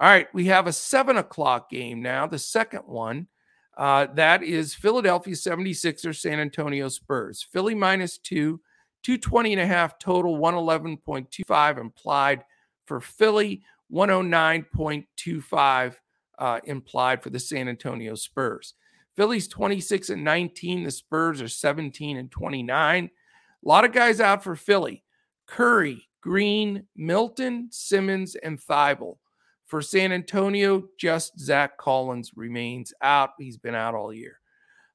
[0.00, 3.28] All right, we have a seven o'clock game now, the second one.
[3.76, 7.46] Uh, that is Philadelphia 76ers, San Antonio Spurs.
[7.52, 8.60] Philly minus two,
[9.02, 12.44] 220 and a half total, 111.25 implied
[12.86, 13.62] for Philly,
[13.92, 15.96] 109.25
[16.38, 18.74] uh, implied for the San Antonio Spurs.
[19.16, 20.84] Philly's 26 and 19.
[20.84, 23.04] The Spurs are 17 and 29.
[23.04, 25.04] A lot of guys out for Philly.
[25.46, 29.18] Curry, Green, Milton, Simmons, and Thybulle.
[29.66, 33.30] For San Antonio, just Zach Collins remains out.
[33.38, 34.38] He's been out all year.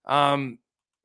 [0.05, 0.59] Um,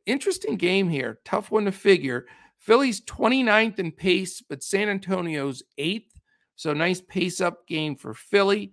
[0.06, 1.20] interesting game here.
[1.24, 2.26] Tough one to figure.
[2.58, 6.20] Philly's 29th in pace, but San Antonio's eighth.
[6.54, 8.72] So nice pace up game for Philly.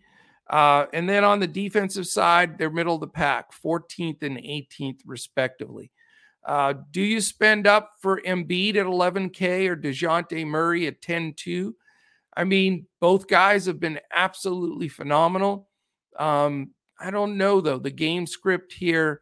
[0.49, 5.01] Uh, and then on the defensive side, they're middle of the pack, 14th and 18th,
[5.05, 5.91] respectively.
[6.45, 11.75] Uh, do you spend up for Embiid at 11K or Dejounte Murray at 10 2?
[12.35, 15.67] I mean, both guys have been absolutely phenomenal.
[16.17, 17.79] Um, I don't know though.
[17.79, 19.21] The game script here,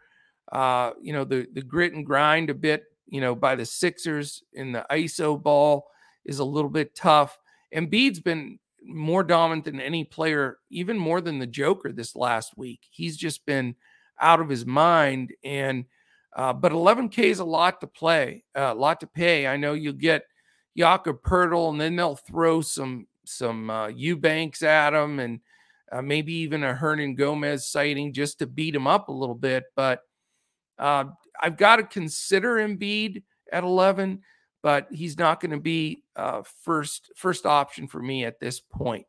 [0.52, 4.44] uh, you know, the the grit and grind a bit, you know, by the Sixers
[4.54, 5.88] in the ISO ball
[6.26, 7.38] is a little bit tough.
[7.76, 12.82] Embiid's been more dominant than any player, even more than the Joker this last week.
[12.90, 13.76] He's just been
[14.20, 15.34] out of his mind.
[15.44, 15.86] And
[16.36, 19.48] uh, but 11K is a lot to play, uh, a lot to pay.
[19.48, 20.24] I know you'll get
[20.78, 25.40] Jakob Poeltl, and then they'll throw some some uh, Eubanks at him, and
[25.92, 29.66] uh, maybe even a Hernangomez sighting just to beat him up a little bit.
[29.76, 30.02] But
[30.78, 31.06] uh,
[31.40, 34.22] I've got to consider Embiid at 11,
[34.64, 39.06] but he's not going to be uh, first first option for me at this point.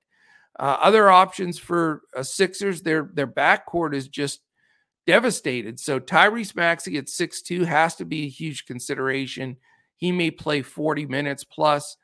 [0.58, 4.40] Uh, other options for uh, Sixers, their their backcourt is just
[5.06, 5.80] devastated.
[5.80, 9.56] So Tyrese Maxey at six two has to be a huge consideration.
[9.96, 11.96] He may play 40 minutes plus.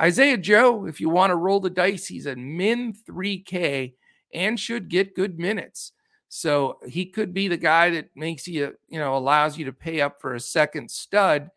[0.00, 3.92] Isaiah Joe, if you want to roll the dice, he's a min 3K
[4.32, 5.92] and should get good minutes.
[6.28, 10.00] So he could be the guy that makes you, you know, allows you to pay
[10.00, 11.50] up for a second stud.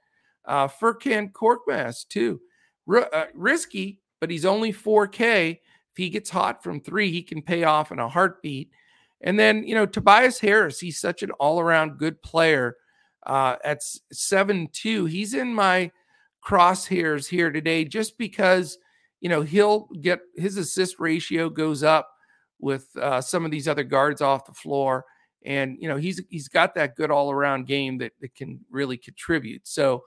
[0.48, 2.40] Uh, Furkan Korkmaz, too.
[2.88, 5.52] R- uh, risky, but he's only 4K.
[5.52, 8.70] If he gets hot from three, he can pay off in a heartbeat.
[9.22, 12.76] And then, you know, Tobias Harris, he's such an all around good player
[13.26, 13.82] uh, at
[14.12, 15.06] 7 2.
[15.06, 15.92] He's in my
[16.46, 18.78] crosshairs here today just because,
[19.22, 22.10] you know, he'll get his assist ratio goes up
[22.60, 25.06] with uh, some of these other guards off the floor.
[25.44, 28.98] And, you know, he's he's got that good all around game that, that can really
[28.98, 29.68] contribute.
[29.68, 30.04] So,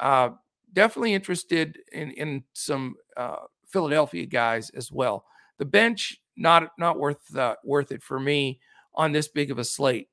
[0.00, 0.30] uh,
[0.72, 3.36] definitely interested in, in some uh,
[3.68, 5.24] Philadelphia guys as well.
[5.58, 8.60] The bench, not not worth uh, worth it for me
[8.94, 10.08] on this big of a slate.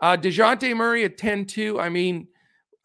[0.00, 1.78] Uh, Dejounte Murray at 10 2.
[1.78, 2.28] I mean,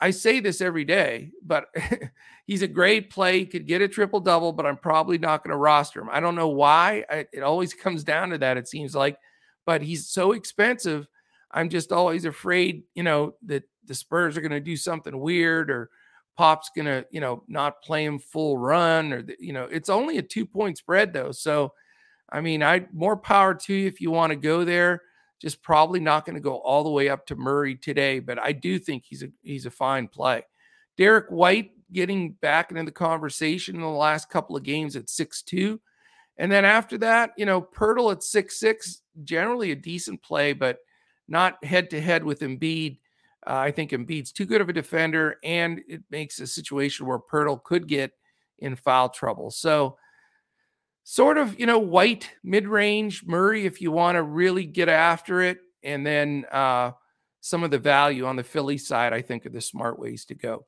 [0.01, 1.67] I say this every day, but
[2.45, 3.39] he's a great play.
[3.39, 6.09] He could get a triple double, but I'm probably not going to roster him.
[6.11, 7.05] I don't know why.
[7.09, 9.17] I, it always comes down to that, it seems like,
[9.65, 11.07] but he's so expensive.
[11.51, 15.71] I'm just always afraid, you know, that the Spurs are going to do something weird
[15.71, 15.89] or
[16.35, 20.17] Pop's going to, you know, not play him full run or, you know, it's only
[20.17, 21.31] a two point spread though.
[21.31, 21.73] So,
[22.29, 25.01] I mean, I more power to you if you want to go there
[25.41, 28.51] just probably not going to go all the way up to Murray today, but I
[28.51, 30.43] do think he's a he's a fine play.
[30.97, 35.41] Derrick White getting back into the conversation in the last couple of games at six
[35.41, 35.79] two,
[36.37, 40.79] And then after that, you know, Poeltl at six six, generally a decent play, but
[41.27, 42.97] not head to head with Embiid.
[43.47, 47.19] Uh, I think Embiid's too good of a defender, and it makes a situation where
[47.19, 48.11] Poeltl could get
[48.59, 49.51] in foul trouble.
[49.51, 49.97] So,
[51.03, 55.41] sort of, you know, white mid range Murray if you want to really get after
[55.41, 56.91] it, and then uh,
[57.41, 60.35] some of the value on the Philly side, I think, are the smart ways to
[60.35, 60.65] go.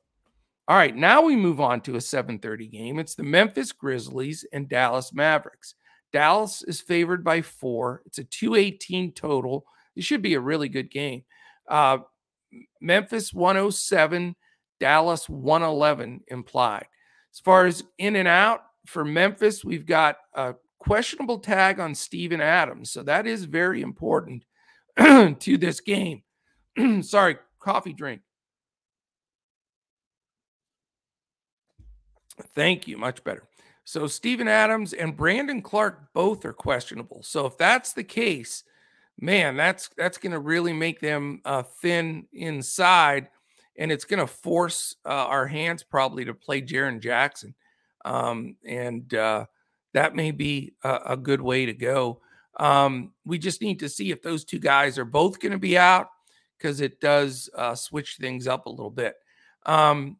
[0.68, 2.98] All right, now we move on to a 7:30 game.
[2.98, 5.74] It's the Memphis Grizzlies and Dallas Mavericks.
[6.12, 8.02] Dallas is favored by four.
[8.06, 9.66] It's a 218 total.
[9.96, 11.24] It should be a really good game.
[11.66, 11.98] Uh,
[12.80, 14.36] Memphis 107,
[14.80, 16.86] Dallas 111 implied.
[17.34, 22.40] As far as in and out for Memphis, we've got a questionable tag on Steven
[22.40, 22.90] Adams.
[22.90, 24.44] So that is very important
[24.98, 26.22] to this game.
[27.02, 28.22] Sorry, coffee drink.
[32.54, 32.96] Thank you.
[32.96, 33.44] Much better.
[33.84, 37.22] So Steven Adams and Brandon Clarke both are questionable.
[37.22, 38.62] So if that's the case,
[39.18, 43.28] man, that's that's going to really make them uh, thin inside,
[43.76, 47.54] and it's going to force uh, our hands probably to play Jaren Jackson,
[48.04, 49.46] um, and uh,
[49.94, 52.20] that may be a, a, good way to go.
[52.58, 55.78] Um, we just need to see if those two guys are both going to be
[55.78, 56.08] out
[56.56, 59.14] because it does uh, switch things up a little bit.
[59.66, 60.16] Um,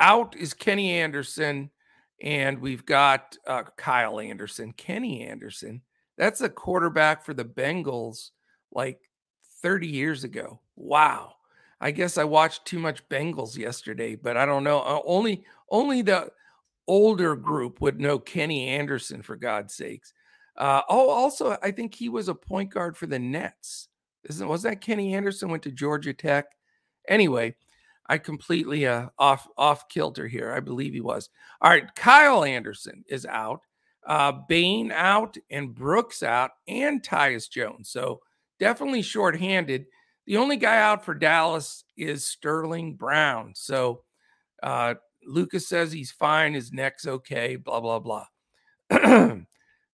[0.00, 1.70] out is Kenny Anderson,
[2.20, 4.72] and we've got uh, Kyle Anderson.
[4.72, 5.82] Kenny Anderson
[6.16, 8.30] that's a quarterback for the Bengals
[8.72, 9.00] like
[9.62, 10.60] 30 years ago.
[10.76, 11.34] Wow.
[11.80, 14.80] I guess I watched too much Bengals yesterday, but I don't know.
[14.80, 16.30] Uh, only only the
[16.86, 20.12] older group would know Kenny Anderson for God's sakes.
[20.56, 23.88] Uh, oh, also, I think he was a point guard for the Nets.
[24.24, 26.46] Isn't was that Kenny Anderson went to Georgia Tech?
[27.08, 27.54] Anyway,
[28.06, 30.52] I completely uh, off off kilter here.
[30.52, 31.28] I believe he was.
[31.60, 33.60] All right, Kyle Anderson is out
[34.06, 37.90] uh, Bane out and Brooks out and Tyus Jones.
[37.90, 38.20] So
[38.58, 39.86] definitely shorthanded.
[40.26, 43.52] The only guy out for Dallas is Sterling Brown.
[43.54, 44.02] So
[44.62, 44.94] uh,
[45.26, 46.54] Lucas says he's fine.
[46.54, 48.26] His neck's okay, blah, blah, blah.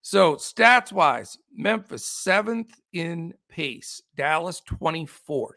[0.02, 5.50] so stats wise, Memphis seventh in pace, Dallas 24th.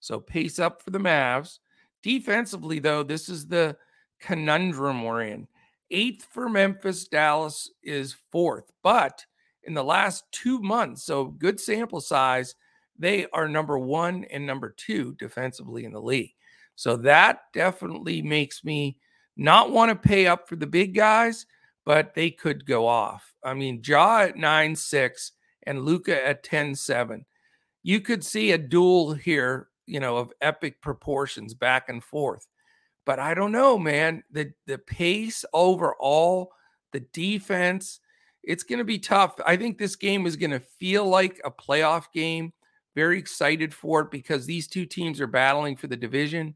[0.00, 1.58] So pace up for the Mavs.
[2.02, 3.76] Defensively, though, this is the
[4.20, 5.48] conundrum we're in.
[5.90, 8.70] Eighth for Memphis, Dallas is fourth.
[8.82, 9.24] But
[9.62, 12.54] in the last two months, so good sample size,
[12.98, 16.32] they are number one and number two defensively in the league.
[16.76, 18.98] So that definitely makes me
[19.36, 21.46] not want to pay up for the big guys,
[21.84, 23.34] but they could go off.
[23.44, 25.32] I mean, Ja at 9 6
[25.66, 27.24] and Luka at 10 7.
[27.82, 32.46] You could see a duel here, you know, of epic proportions back and forth.
[33.06, 34.24] But I don't know, man.
[34.30, 36.52] The the pace overall,
[36.92, 38.00] the defense,
[38.42, 39.36] it's going to be tough.
[39.46, 42.52] I think this game is going to feel like a playoff game.
[42.94, 46.54] Very excited for it because these two teams are battling for the division.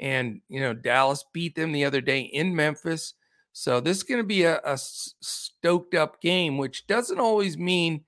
[0.00, 3.14] And, you know, Dallas beat them the other day in Memphis.
[3.52, 8.04] So this is going to be a, a stoked up game, which doesn't always mean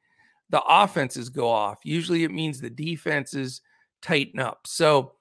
[0.51, 1.79] the offenses go off.
[1.85, 3.61] Usually it means the defenses
[4.01, 4.67] tighten up.
[4.67, 5.13] So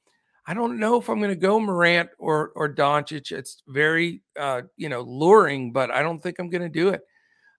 [0.46, 3.32] I don't know if I'm going to go Morant or or Doncic.
[3.32, 7.02] It's very uh, you know luring, but I don't think I'm going to do it.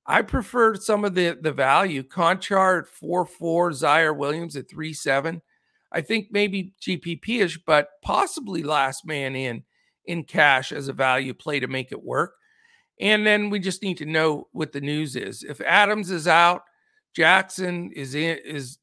[0.06, 2.02] I prefer some of the the value.
[2.02, 5.40] Konchar at four four, Ziaire Williams at three seven.
[5.92, 9.62] I think maybe GPP ish, but possibly last man in
[10.06, 12.34] in cash as a value play to make it work.
[13.00, 15.42] And then we just need to know what the news is.
[15.42, 16.62] If Adams is out,
[17.14, 18.78] Jackson is in is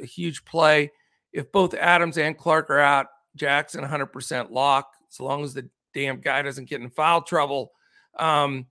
[0.00, 0.90] a huge play.
[1.32, 3.06] If both Adams and Clarke are out,
[3.36, 7.72] Jackson 100% lock as long as the damn guy doesn't get in foul trouble.
[8.18, 8.66] Um,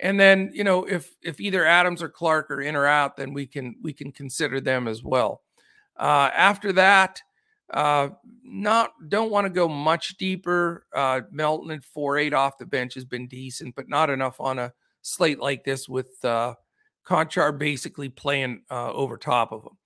[0.00, 3.32] and then you know if if either Adams or Clarke are in or out, then
[3.32, 5.42] we can we can consider them as well.
[5.96, 7.20] Uh, after that,
[7.72, 8.10] uh,
[8.44, 10.86] not don't want to go much deeper.
[10.94, 14.58] Uh, Melton at four eight off the bench has been decent, but not enough on
[14.58, 16.54] a slate like this with uh,
[17.06, 19.76] Konchar basically playing uh, over top of him.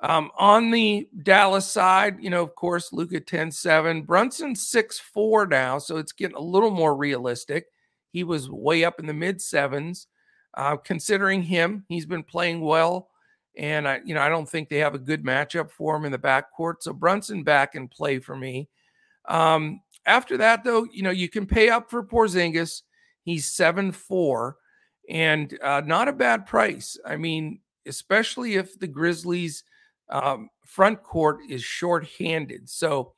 [0.00, 5.46] Um, on the Dallas side, you know, of course, Luka 10 7, Brunson 6 4
[5.46, 7.66] now, so it's getting a little more realistic.
[8.12, 10.06] He was way up in the mid sevens.
[10.54, 13.10] Uh, considering him, he's been playing well.
[13.56, 16.12] And I, you know, I don't think they have a good matchup for him in
[16.12, 16.76] the backcourt.
[16.80, 18.68] So Brunson back in play for me.
[19.28, 22.82] Um, after that, though, you know, you can pay up for Porzingis.
[23.22, 24.56] He's 7 4
[25.10, 26.98] and uh, not a bad price.
[27.04, 29.64] I mean, especially if the Grizzlies
[30.10, 32.68] um, front court is short-handed.
[32.68, 33.12] So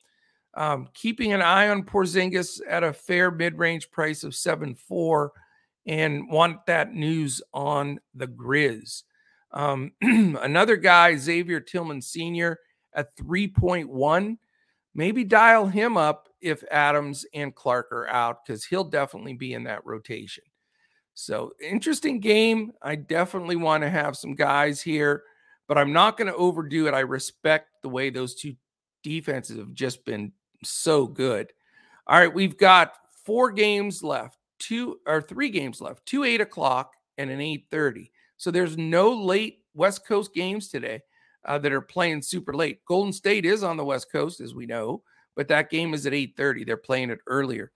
[0.54, 5.32] um, keeping an eye on Porzingis at a fair mid-range price of seven four,
[5.86, 9.04] and want that news on the Grizz.
[9.52, 12.58] Um, another guy, Xavier Tillman Sr.
[12.94, 14.36] at 3.1.
[14.94, 19.64] Maybe dial him up if Adams and Clarke are out because he'll definitely be in
[19.64, 20.44] that rotation.
[21.14, 22.72] So, interesting game.
[22.82, 25.24] I definitely want to have some guys here,
[25.70, 26.94] but I'm not going to overdo it.
[26.94, 28.56] I respect the way those two
[29.04, 30.32] defenses have just been
[30.64, 31.52] so good.
[32.08, 32.94] All right, we've got
[33.24, 38.10] four games left, two or three games left, two eight o'clock and an eight thirty.
[38.36, 41.02] So there's no late West Coast games today
[41.44, 42.84] uh, that are playing super late.
[42.84, 45.04] Golden State is on the West Coast, as we know,
[45.36, 46.64] but that game is at eight thirty.
[46.64, 47.70] They're playing it earlier.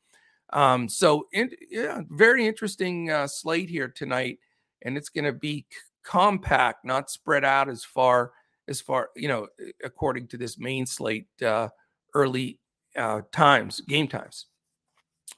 [0.53, 4.41] Um, so in, yeah, very interesting uh, slate here tonight,
[4.83, 5.65] and it's going to be
[6.05, 8.33] compact, not spread out as far
[8.69, 9.49] as far you know,
[9.83, 11.69] according to this main slate uh,
[12.15, 12.61] early
[12.97, 14.47] uh, times, game times.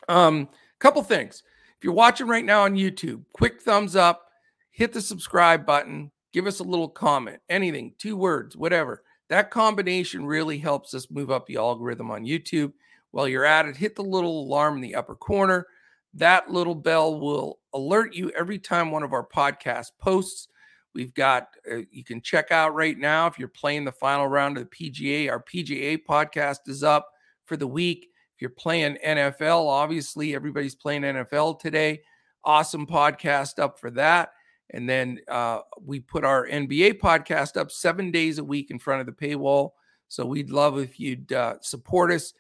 [0.09, 0.49] Um,
[0.79, 1.43] couple things.
[1.79, 4.29] If you're watching right now on YouTube, quick thumbs up,
[4.71, 9.03] hit the subscribe button, give us a little comment, anything, two words, whatever.
[9.29, 12.73] That combination really helps us move up the algorithm on YouTube.
[13.11, 15.67] While you're at it, hit the little alarm in the upper corner.
[16.15, 20.49] That little bell will alert you every time one of our podcast posts.
[20.97, 24.57] We've got, uh, you can check out right now if you're playing the final round
[24.57, 25.31] of the PGA.
[25.31, 27.11] Our PGA podcast is up
[27.45, 28.09] for the week.
[28.35, 32.01] If you're playing NFL, obviously everybody's playing NFL today.
[32.45, 34.31] Awesome podcast up for that.
[34.71, 39.01] And then uh, we put our NBA podcast up seven days a week in front
[39.01, 39.73] of the paywall.
[40.09, 42.33] So we'd love if you'd uh, support us,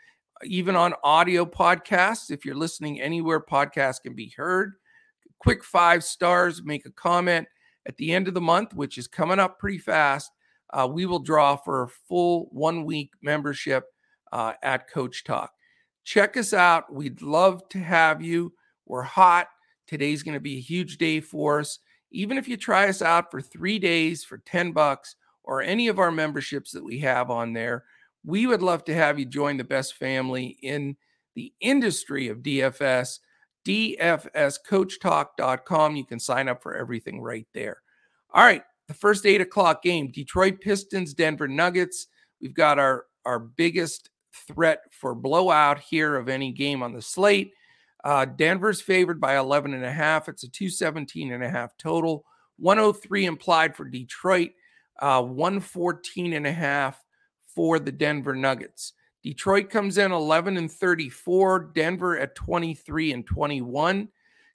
[0.44, 2.30] even on audio podcasts.
[2.30, 4.76] If you're listening anywhere podcasts can be heard,
[5.40, 7.48] quick five stars, make a comment.
[7.86, 10.32] At the end of the month, which is coming up pretty fast,
[10.72, 13.84] uh, we will draw for a full one week membership
[14.32, 15.52] uh, at Coach Talk.
[16.04, 16.92] Check us out.
[16.92, 18.52] We'd love to have you.
[18.86, 19.48] We're hot.
[19.86, 21.78] Today's going to be a huge day for us.
[22.10, 25.98] Even if you try us out for three days for 10 bucks or any of
[25.98, 27.84] our memberships that we have on there,
[28.24, 30.96] we would love to have you join the best family in
[31.34, 33.20] the industry of DFS.
[33.66, 35.96] DFSCoachTalk.com.
[35.96, 37.82] You can sign up for everything right there.
[38.32, 42.06] All right, the first eight o'clock game Detroit Pistons, Denver Nuggets.
[42.40, 44.10] We've got our, our biggest
[44.46, 47.52] threat for blowout here of any game on the slate.
[48.04, 50.28] Uh, Denver's favored by 11 and a half.
[50.28, 52.24] It's a 217 and a half total.
[52.58, 54.50] 103 implied for Detroit,
[55.00, 57.04] uh, 114 and a half
[57.46, 58.92] for the Denver Nuggets.
[59.26, 64.08] Detroit comes in 11 and 34, Denver at 23 and 21.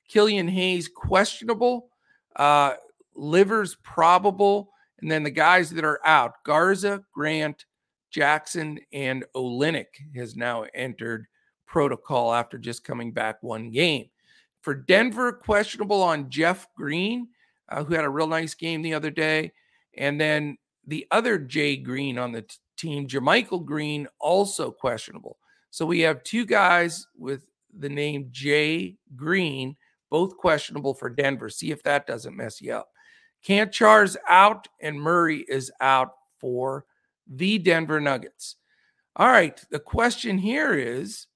[0.07, 1.89] Killian Hayes questionable,
[2.37, 2.75] uh,
[3.13, 7.65] Livers probable, and then the guys that are out Garza, Grant,
[8.11, 11.27] Jackson and Olynyk has now entered
[11.67, 14.05] protocol after just coming back one game.
[14.61, 17.27] For Denver, questionable on Jeff Green,
[17.67, 19.51] uh, who had a real nice game the other day.
[19.97, 20.57] And then
[20.87, 25.37] the other Jay Green on the t- team, JaMychal Green, also questionable.
[25.69, 27.45] So we have two guys with
[27.77, 29.75] the name Jay Green,
[30.09, 31.49] both questionable for Denver.
[31.49, 32.89] See if that doesn't mess you up.
[33.47, 36.85] Konchar's out and Murray is out for
[37.27, 38.57] the Denver Nuggets.
[39.15, 39.59] All right.
[39.71, 41.27] The question here is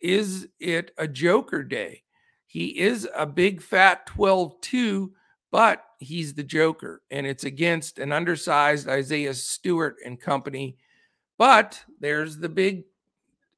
[0.00, 2.02] Is it a Joker day?
[2.46, 5.12] He is a big fat 12 2,
[5.52, 10.76] but he's the Joker, and it's against an undersized Isaiah Stewart and company.
[11.38, 12.84] But there's the big,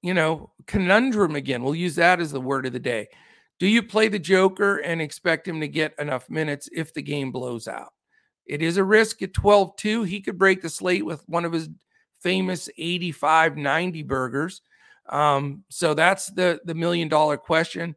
[0.02, 1.62] you know, conundrum again.
[1.62, 3.08] We'll use that as the word of the day.
[3.60, 7.30] Do you play the Joker and expect him to get enough minutes if the game
[7.30, 7.92] blows out?
[8.44, 10.02] It is a risk at 12 2.
[10.02, 11.68] He could break the slate with one of his
[12.20, 14.62] famous 85 90 burgers.
[15.08, 17.94] Um, so that's the, the million dollar question.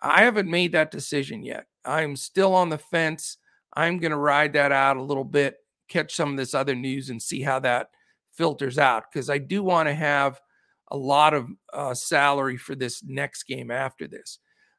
[0.00, 1.66] I haven't made that decision yet.
[1.84, 3.38] I'm still on the fence.
[3.74, 5.56] I'm going to ride that out a little bit,
[5.88, 7.90] catch some of this other news, and see how that
[8.32, 10.40] filters out because I do want to have
[10.90, 14.38] a lot of uh, salary for this next game after this.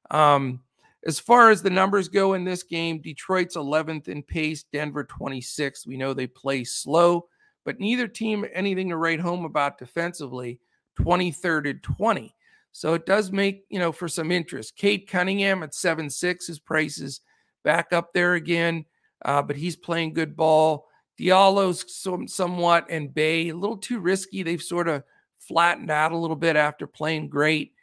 [0.10, 0.62] Um,
[1.06, 5.88] as far as the numbers go in this game, Detroit's 11th in pace, Denver 26th.
[5.88, 7.28] We know they play slow,
[7.66, 10.60] but neither team anything to write home about defensively,
[11.00, 12.36] 23rd and 20.
[12.72, 14.76] So it does make, you know, for some interest.
[14.76, 17.22] Cade Cunningham at 7 6, his price is
[17.64, 18.86] back up there again,
[19.24, 20.88] uh, but he's playing good ball.
[21.18, 24.44] Diallo's some, somewhat and Bey a little too risky.
[24.44, 25.04] They've sort of
[25.38, 27.74] flattened out a little bit after playing great.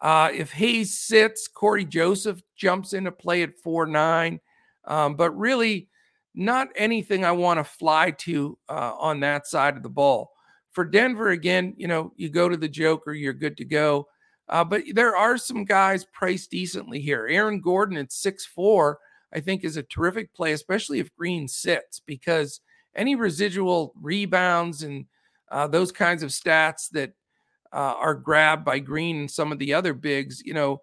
[0.00, 4.40] Uh, if Hayes sits, Cory Joseph jumps into play at 4 9.
[4.84, 5.88] Um, but really,
[6.34, 10.32] not anything I want to fly to uh, on that side of the ball.
[10.72, 14.08] For Denver, again, you know, you go to the Joker, you're good to go.
[14.48, 17.28] Uh, but there are some guys priced decently here.
[17.30, 18.98] Aaron Gordon at six four,
[19.32, 22.60] I think, is a terrific play, especially if Green sits, because
[22.94, 25.06] any residual rebounds and
[25.50, 27.12] uh, those kinds of stats that
[27.72, 30.80] uh, are grabbed by Green and some of the other bigs, you know,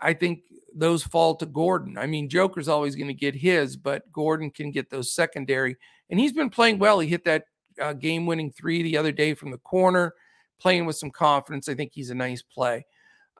[0.00, 0.42] I think
[0.74, 1.98] those fall to Gordon.
[1.98, 5.76] I mean, Joker's always going to get his, but Gordon can get those secondary.
[6.10, 7.00] And he's been playing well.
[7.00, 7.44] He hit that
[7.80, 10.14] uh, game winning three the other day from the corner,
[10.60, 11.68] playing with some confidence.
[11.68, 12.86] I think he's a nice play.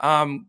[0.00, 0.46] Um,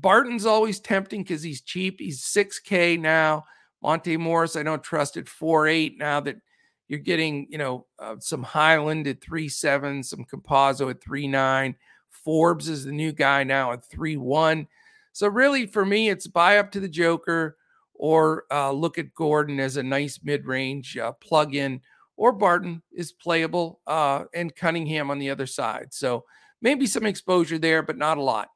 [0.00, 1.98] Barton's always tempting because he's cheap.
[1.98, 3.44] He's 6K now.
[3.82, 6.36] Monte Morris, I don't trust at 4.8 now that
[6.88, 11.74] you're getting, you know, uh, some Hyland at 3.7, some Campazzo at 3.9.
[12.10, 14.66] Forbes is the new guy now at 3.1.
[15.12, 17.56] So really, for me, it's buy up to the Joker
[17.94, 21.80] or uh, look at Gordon as a nice mid-range uh, plug-in,
[22.16, 25.88] or Barton is playable, uh, and Cunningham on the other side.
[25.92, 26.24] So
[26.62, 28.50] maybe some exposure there, but not a lot.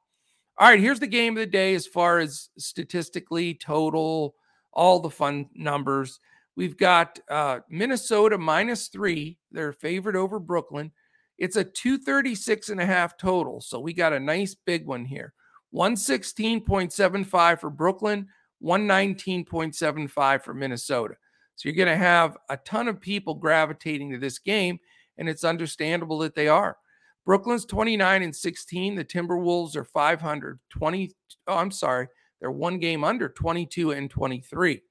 [0.57, 4.35] All right, here's the game of the day as far as statistically, total,
[4.71, 6.19] all the fun numbers.
[6.55, 9.37] We've got uh, Minnesota minus three.
[9.51, 10.91] They're favored over Brooklyn.
[11.39, 13.61] It's a 236 and a half total.
[13.61, 15.33] So we got a nice big one here.
[15.73, 18.27] 116.75 for Brooklyn,
[18.63, 21.15] 119.75 for Minnesota.
[21.55, 24.79] So you're going to have a ton of people gravitating to this game,
[25.17, 26.77] and it's understandable that they are.
[27.25, 28.95] Brooklyn's 29 and 16.
[28.95, 30.59] The Timberwolves are 500.
[30.69, 31.11] 20.
[31.47, 32.07] Oh, I'm sorry.
[32.39, 34.81] They're one game under 22 and 23.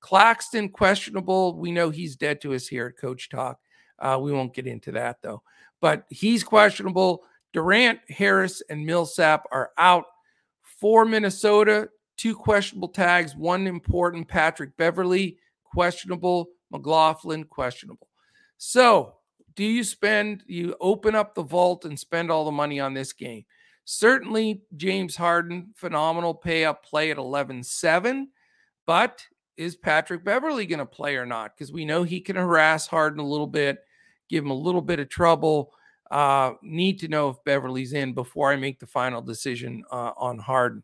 [0.00, 1.58] Claxton, questionable.
[1.58, 3.58] We know he's dead to us here at Coach Talk.
[3.98, 5.42] Uh, we won't get into that though.
[5.80, 7.24] But he's questionable.
[7.52, 10.04] Durant, Harris, and Millsap are out
[10.80, 11.88] for Minnesota.
[12.16, 16.48] Two questionable tags, one important Patrick Beverley, questionable.
[16.70, 18.08] McLaughlin, questionable.
[18.56, 19.13] So
[19.56, 23.12] do you spend, you open up the vault and spend all the money on this
[23.12, 23.44] game?
[23.84, 28.28] Certainly, James Harden, phenomenal pay up play at 11 7.
[28.86, 29.24] But
[29.56, 31.54] is Patrick Beverley going to play or not?
[31.54, 33.78] Because we know he can harass Harden a little bit,
[34.28, 35.72] give him a little bit of trouble.
[36.10, 40.38] Uh, need to know if Beverley's in before I make the final decision uh, on
[40.38, 40.82] Harden.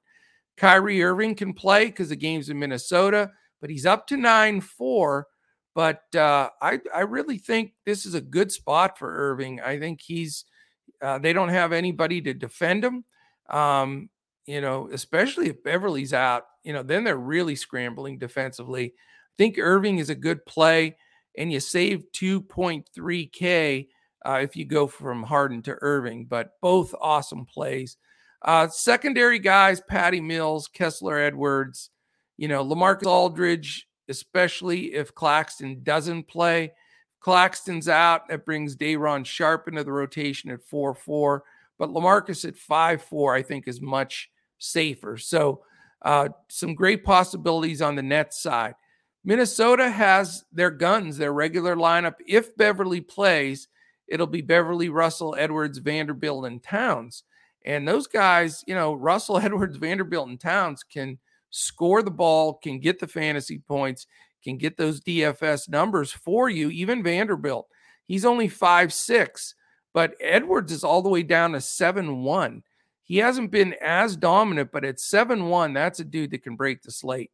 [0.57, 5.27] Kyrie Irving can play because the game's in Minnesota, but he's up to 9 4.
[5.75, 9.61] But uh, I, I really think this is a good spot for Irving.
[9.61, 10.45] I think he's,
[11.01, 13.05] uh, they don't have anybody to defend him.
[13.49, 14.11] Um,
[14.47, 18.87] you know, especially if Beverley's out, you know, then they're really scrambling defensively.
[18.87, 20.97] I think Irving is a good play,
[21.39, 23.89] and you save 2.3K
[24.27, 27.97] uh, if you go from Harden to Irving, but both awesome plays.
[28.43, 31.91] Uh, secondary guys, Patty Mills, Kessler Edwards,
[32.37, 36.73] you know, Lamarcus Aldridge, especially if Claxton doesn't play.
[37.21, 38.29] Claxton's out.
[38.29, 41.45] That brings Day'Ron Sharpe into the rotation at 4 4.
[41.79, 45.17] But Lamarcus at 5 4, I think, is much safer.
[45.17, 45.63] So,
[46.03, 48.75] uh, some great possibilities on the net side.
[49.25, 52.15] Minnesota has their guns, their regular lineup.
[52.27, 53.69] If Beverley plays,
[54.09, 57.25] it'll be Beverley, Russell, Edwards, Vanderbilt, and Towns.
[57.65, 61.19] And those guys, you know, Russell, Edwards, Vanderbilt, and Towns can
[61.51, 64.07] score the ball, can get the fantasy points,
[64.43, 66.71] can get those DFS numbers for you.
[66.71, 67.69] Even Vanderbilt,
[68.07, 69.55] he's only five six,
[69.93, 72.63] but Edwards is all the way down to seven one.
[73.11, 76.81] He hasn't been as dominant, but at 7 1, that's a dude that can break
[76.81, 77.33] the slate.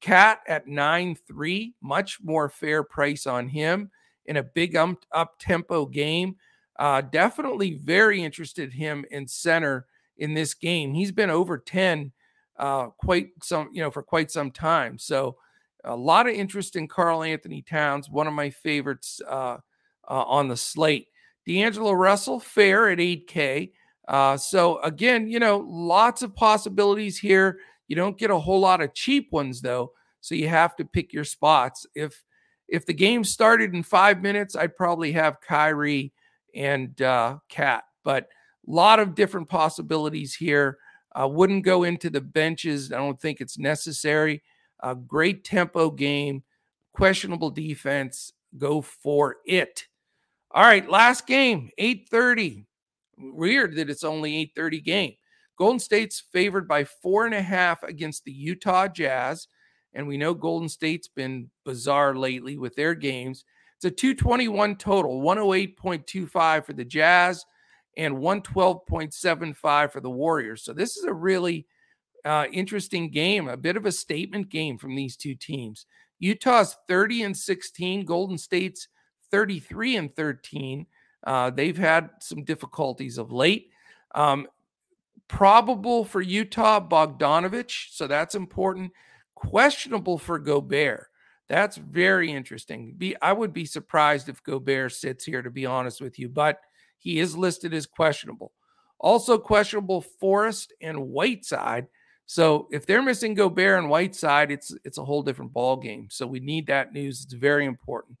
[0.00, 3.90] KAT at 9 3, much more fair price on him
[4.26, 6.36] in a big up tempo game.
[6.78, 9.86] Uh, definitely very interested him in center
[10.16, 10.94] in this game.
[10.94, 12.12] He's been over 10
[12.58, 14.98] uh, quite some, you know, for quite some time.
[14.98, 15.36] So
[15.84, 19.58] a lot of interest in Karl-Anthony Towns, one of my favorites uh,
[20.08, 21.08] uh, on the slate.
[21.46, 23.70] D'Angelo Russell, fair at 8K.
[24.08, 27.58] Uh, so again, you know, lots of possibilities here.
[27.88, 31.12] You don't get a whole lot of cheap ones though, so you have to pick
[31.12, 31.86] your spots.
[31.94, 32.22] If
[32.68, 36.12] if the game started in five minutes, I'd probably have Kyrie
[36.52, 40.78] and uh, KAT, but a lot of different possibilities here.
[41.16, 42.92] I wouldn't go into the benches.
[42.92, 44.42] I don't think it's necessary.
[44.80, 46.42] A great tempo game,
[46.92, 48.34] questionable defense.
[48.58, 49.86] Go for it.
[50.50, 52.66] All right, last game, 8:30
[53.18, 55.14] weird that it's only 8:30 game.
[55.56, 59.48] Golden State's favored by four and a half against the Utah Jazz,
[59.94, 63.46] and we know Golden State's been bizarre lately with their games.
[63.76, 67.46] It's a 221 total, 108.25 for the Jazz
[67.96, 70.62] and 112.75 for the Warriors.
[70.62, 71.66] So this is a really
[72.24, 75.86] uh, interesting game, a bit of a statement game from these two teams.
[76.18, 78.88] Utah's 30 and 16, Golden State's
[79.30, 80.86] 33 and 13.
[81.26, 83.70] Uh, they've had some difficulties of late.
[84.14, 84.46] Um,
[85.28, 87.90] probable for Utah, Bogdanovic.
[87.90, 88.92] So that's important.
[89.34, 91.08] Questionable for Gobert.
[91.48, 92.94] That's very interesting.
[92.96, 96.28] Be I would be surprised if Gobert sits here, to be honest with you.
[96.28, 96.60] But
[96.98, 98.52] he is listed as questionable.
[98.98, 101.86] Also questionable Forrest and Whiteside.
[102.26, 106.08] So if they're missing Gobert and Whiteside, it's it's a whole different ball game.
[106.10, 107.22] So we need that news.
[107.22, 108.18] It's very important.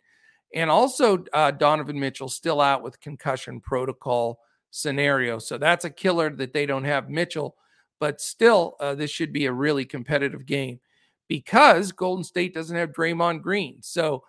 [0.54, 4.38] And also uh, Donovan Mitchell still out with concussion protocol
[4.70, 5.38] scenario.
[5.38, 7.56] So that's a killer that they don't have Mitchell.
[7.98, 10.80] But still, uh, this should be a really competitive game
[11.28, 13.78] because Golden State doesn't have Draymond Green.
[13.80, 14.22] So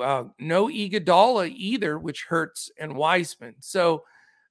[0.00, 3.56] uh, no Iguodala either, which hurts, and Wiseman.
[3.60, 4.04] So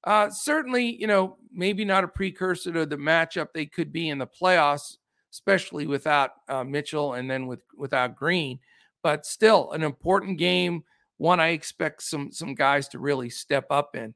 [0.04, 4.18] uh, certainly, you know, maybe not a precursor to the matchup they could be in
[4.18, 4.98] the playoffs,
[5.32, 8.60] especially without uh, Mitchell and then with without Green.
[9.04, 10.84] But still, an important game.
[11.18, 14.14] One I expect some some guys to really step up in.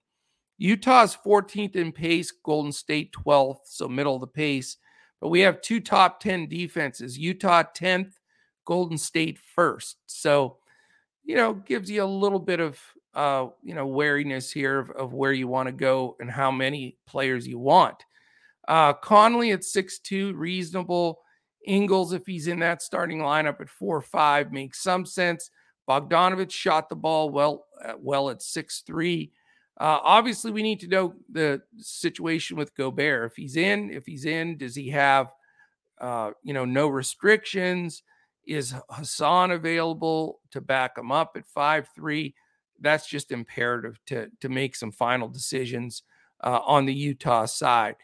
[0.57, 4.77] Utah's 14th in pace, Golden State 12th, so middle of the pace.
[5.19, 8.13] But we have two top 10 defenses Utah 10th,
[8.65, 9.97] Golden State first.
[10.05, 10.57] So,
[11.23, 12.79] you know, gives you a little bit of,
[13.13, 16.97] uh, you know, wariness here of, of where you want to go and how many
[17.07, 18.03] players you want.
[18.67, 21.19] Uh, Conley at six two, reasonable.
[21.65, 25.51] Ingles, if he's in that starting lineup at 4 5, makes some sense.
[25.87, 29.31] Bogdanovic shot the ball well, uh, well at six three.
[29.79, 33.31] Uh, obviously, we need to know the situation with Gobert.
[33.31, 35.31] If he's in, if he's in, does he have,
[35.99, 38.03] uh, you know, no restrictions?
[38.45, 42.33] Is Hassan available to back him up at five three?
[42.79, 46.03] That's just imperative to to make some final decisions
[46.43, 47.95] uh, on the Utah side.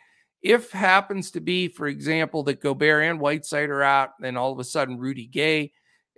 [0.43, 4.59] If happens to be, for example, that Gobert and Whiteside are out, then all of
[4.59, 5.71] a sudden Rudy Gay,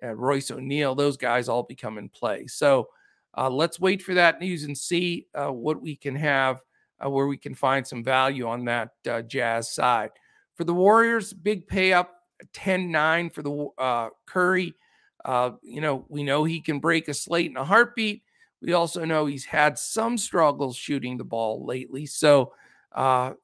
[0.04, 2.46] Royce O'Neale, those guys all become in play.
[2.48, 2.90] So
[3.38, 6.62] uh, let's wait for that news and see uh, what we can have,
[7.04, 10.12] uh, where we can find some value on that uh, Jazz side.
[10.56, 12.19] For the Warriors, big pay up
[12.54, 14.76] 10 9 for the uh, Curry.
[15.24, 18.24] Uh, you know, we know he can break a slate in a heartbeat.
[18.62, 22.06] We also know he's had some struggles shooting the ball lately.
[22.06, 22.54] So,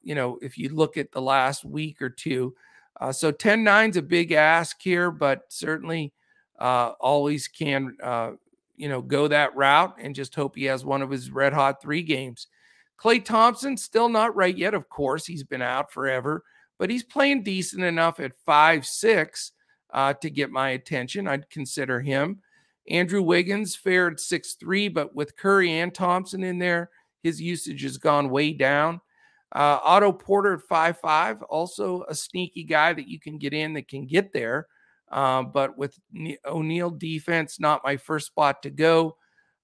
[0.02, 2.54] you know, if you look at the last week or two,
[3.12, 6.12] so 10 9 is a big ask here, but certainly
[6.58, 7.96] always can
[8.76, 11.80] you know, go that route and just hope he has one of his red hot
[11.80, 12.46] three games.
[12.98, 15.26] Klay Thompson, still not right yet, of course.
[15.26, 16.44] He's been out forever,
[16.78, 19.52] but he's playing decent enough at five six
[19.92, 21.28] uh, to get my attention.
[21.28, 22.40] I'd consider him.
[22.88, 26.90] Andrew Wiggins fared six three, but with Curry and Thompson in there,
[27.22, 29.00] his usage has gone way down.
[29.52, 33.74] Uh, Otto Porter at five five, also a sneaky guy that you can get in
[33.74, 34.66] that can get there.
[35.10, 35.98] Uh, but with
[36.44, 39.16] O'Neal defense, not my first spot to go.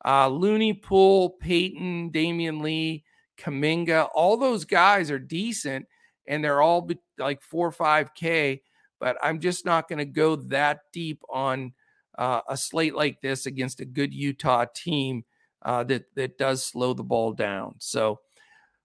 [0.05, 3.05] Uh, Looney, Poole, Payton, Damion Lee,
[3.39, 5.87] Kuminga, all those guys are decent
[6.27, 8.63] and they're all be- like four or five K.
[9.01, 11.73] But I'm just not going to go that deep on
[12.19, 15.25] uh, a slate like this against a good Utah team
[15.63, 17.75] uh, that that does slow the ball down.
[17.79, 18.21] So,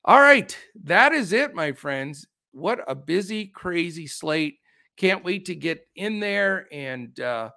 [0.06, 2.26] all right, that is it, my friends.
[2.52, 4.58] What a busy, crazy slate.
[4.96, 7.50] Can't wait to get in there and uh,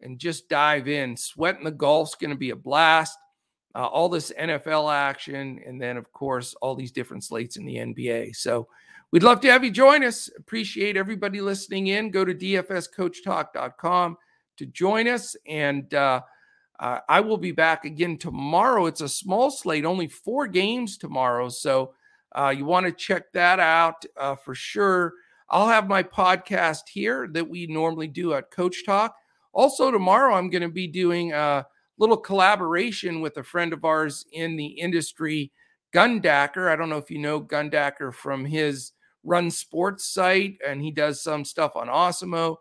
[0.00, 1.16] and just dive in.
[1.16, 3.18] Sweating the golf's going to be a blast.
[3.74, 7.76] Uh, all this NFL action, and then of course all these different slates in the
[7.76, 8.34] NBA.
[8.34, 8.66] So
[9.12, 10.30] we'd love to have you join us.
[10.36, 12.10] Appreciate everybody listening in.
[12.10, 14.16] Go to dfscoachtalk.com
[14.56, 16.20] to join us, and uh,
[16.80, 18.86] uh, I will be back again tomorrow.
[18.86, 21.94] It's a small slate, only four games tomorrow, so
[22.36, 25.14] uh, you want to check that out uh, for sure.
[25.50, 29.14] I'll have my podcast here that we normally do at Coach Talk.
[29.52, 31.66] Also, tomorrow I'm going to be doing a
[31.98, 35.50] little collaboration with a friend of ours in the industry,
[35.94, 36.70] Gundacker.
[36.70, 38.92] I don't know if you know Gundacker from his
[39.28, 42.56] Run Sports site, and he does some stuff on Awesemo.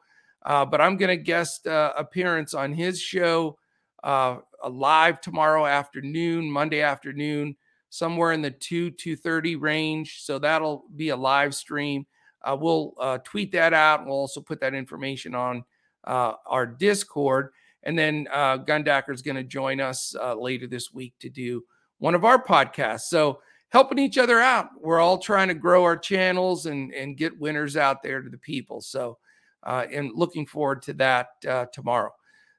[0.45, 3.57] Uh, but I'm going to guest uh, appearance on his show
[4.03, 4.37] uh,
[4.69, 7.55] live tomorrow afternoon, Monday afternoon,
[7.89, 10.21] somewhere in the two two thirty range.
[10.23, 12.05] So that'll be a live stream.
[12.43, 13.99] Uh, we'll uh, tweet that out.
[13.99, 15.65] and We'll also put that information on
[16.05, 17.49] uh, our Discord.
[17.83, 21.63] And then uh, Gundacker is going to join us later this week to do
[21.99, 23.09] one of our podcasts.
[23.09, 23.39] So
[23.69, 24.69] helping each other out.
[24.79, 28.37] We're all trying to grow our channels and, and get winners out there to the
[28.37, 28.81] people.
[28.81, 29.17] So,
[29.63, 32.11] uh, and looking forward to that uh, tomorrow.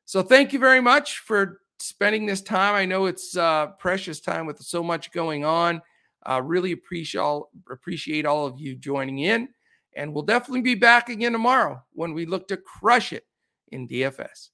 [0.05, 2.75] So thank you very much for spending this time.
[2.75, 5.81] I know it's uh, precious time with so much going on.
[6.29, 9.49] Uh, really appreciate all, appreciate all of you joining in.
[9.97, 13.25] And we'll definitely be back again tomorrow when we look to crush it
[13.73, 14.51] in DFS.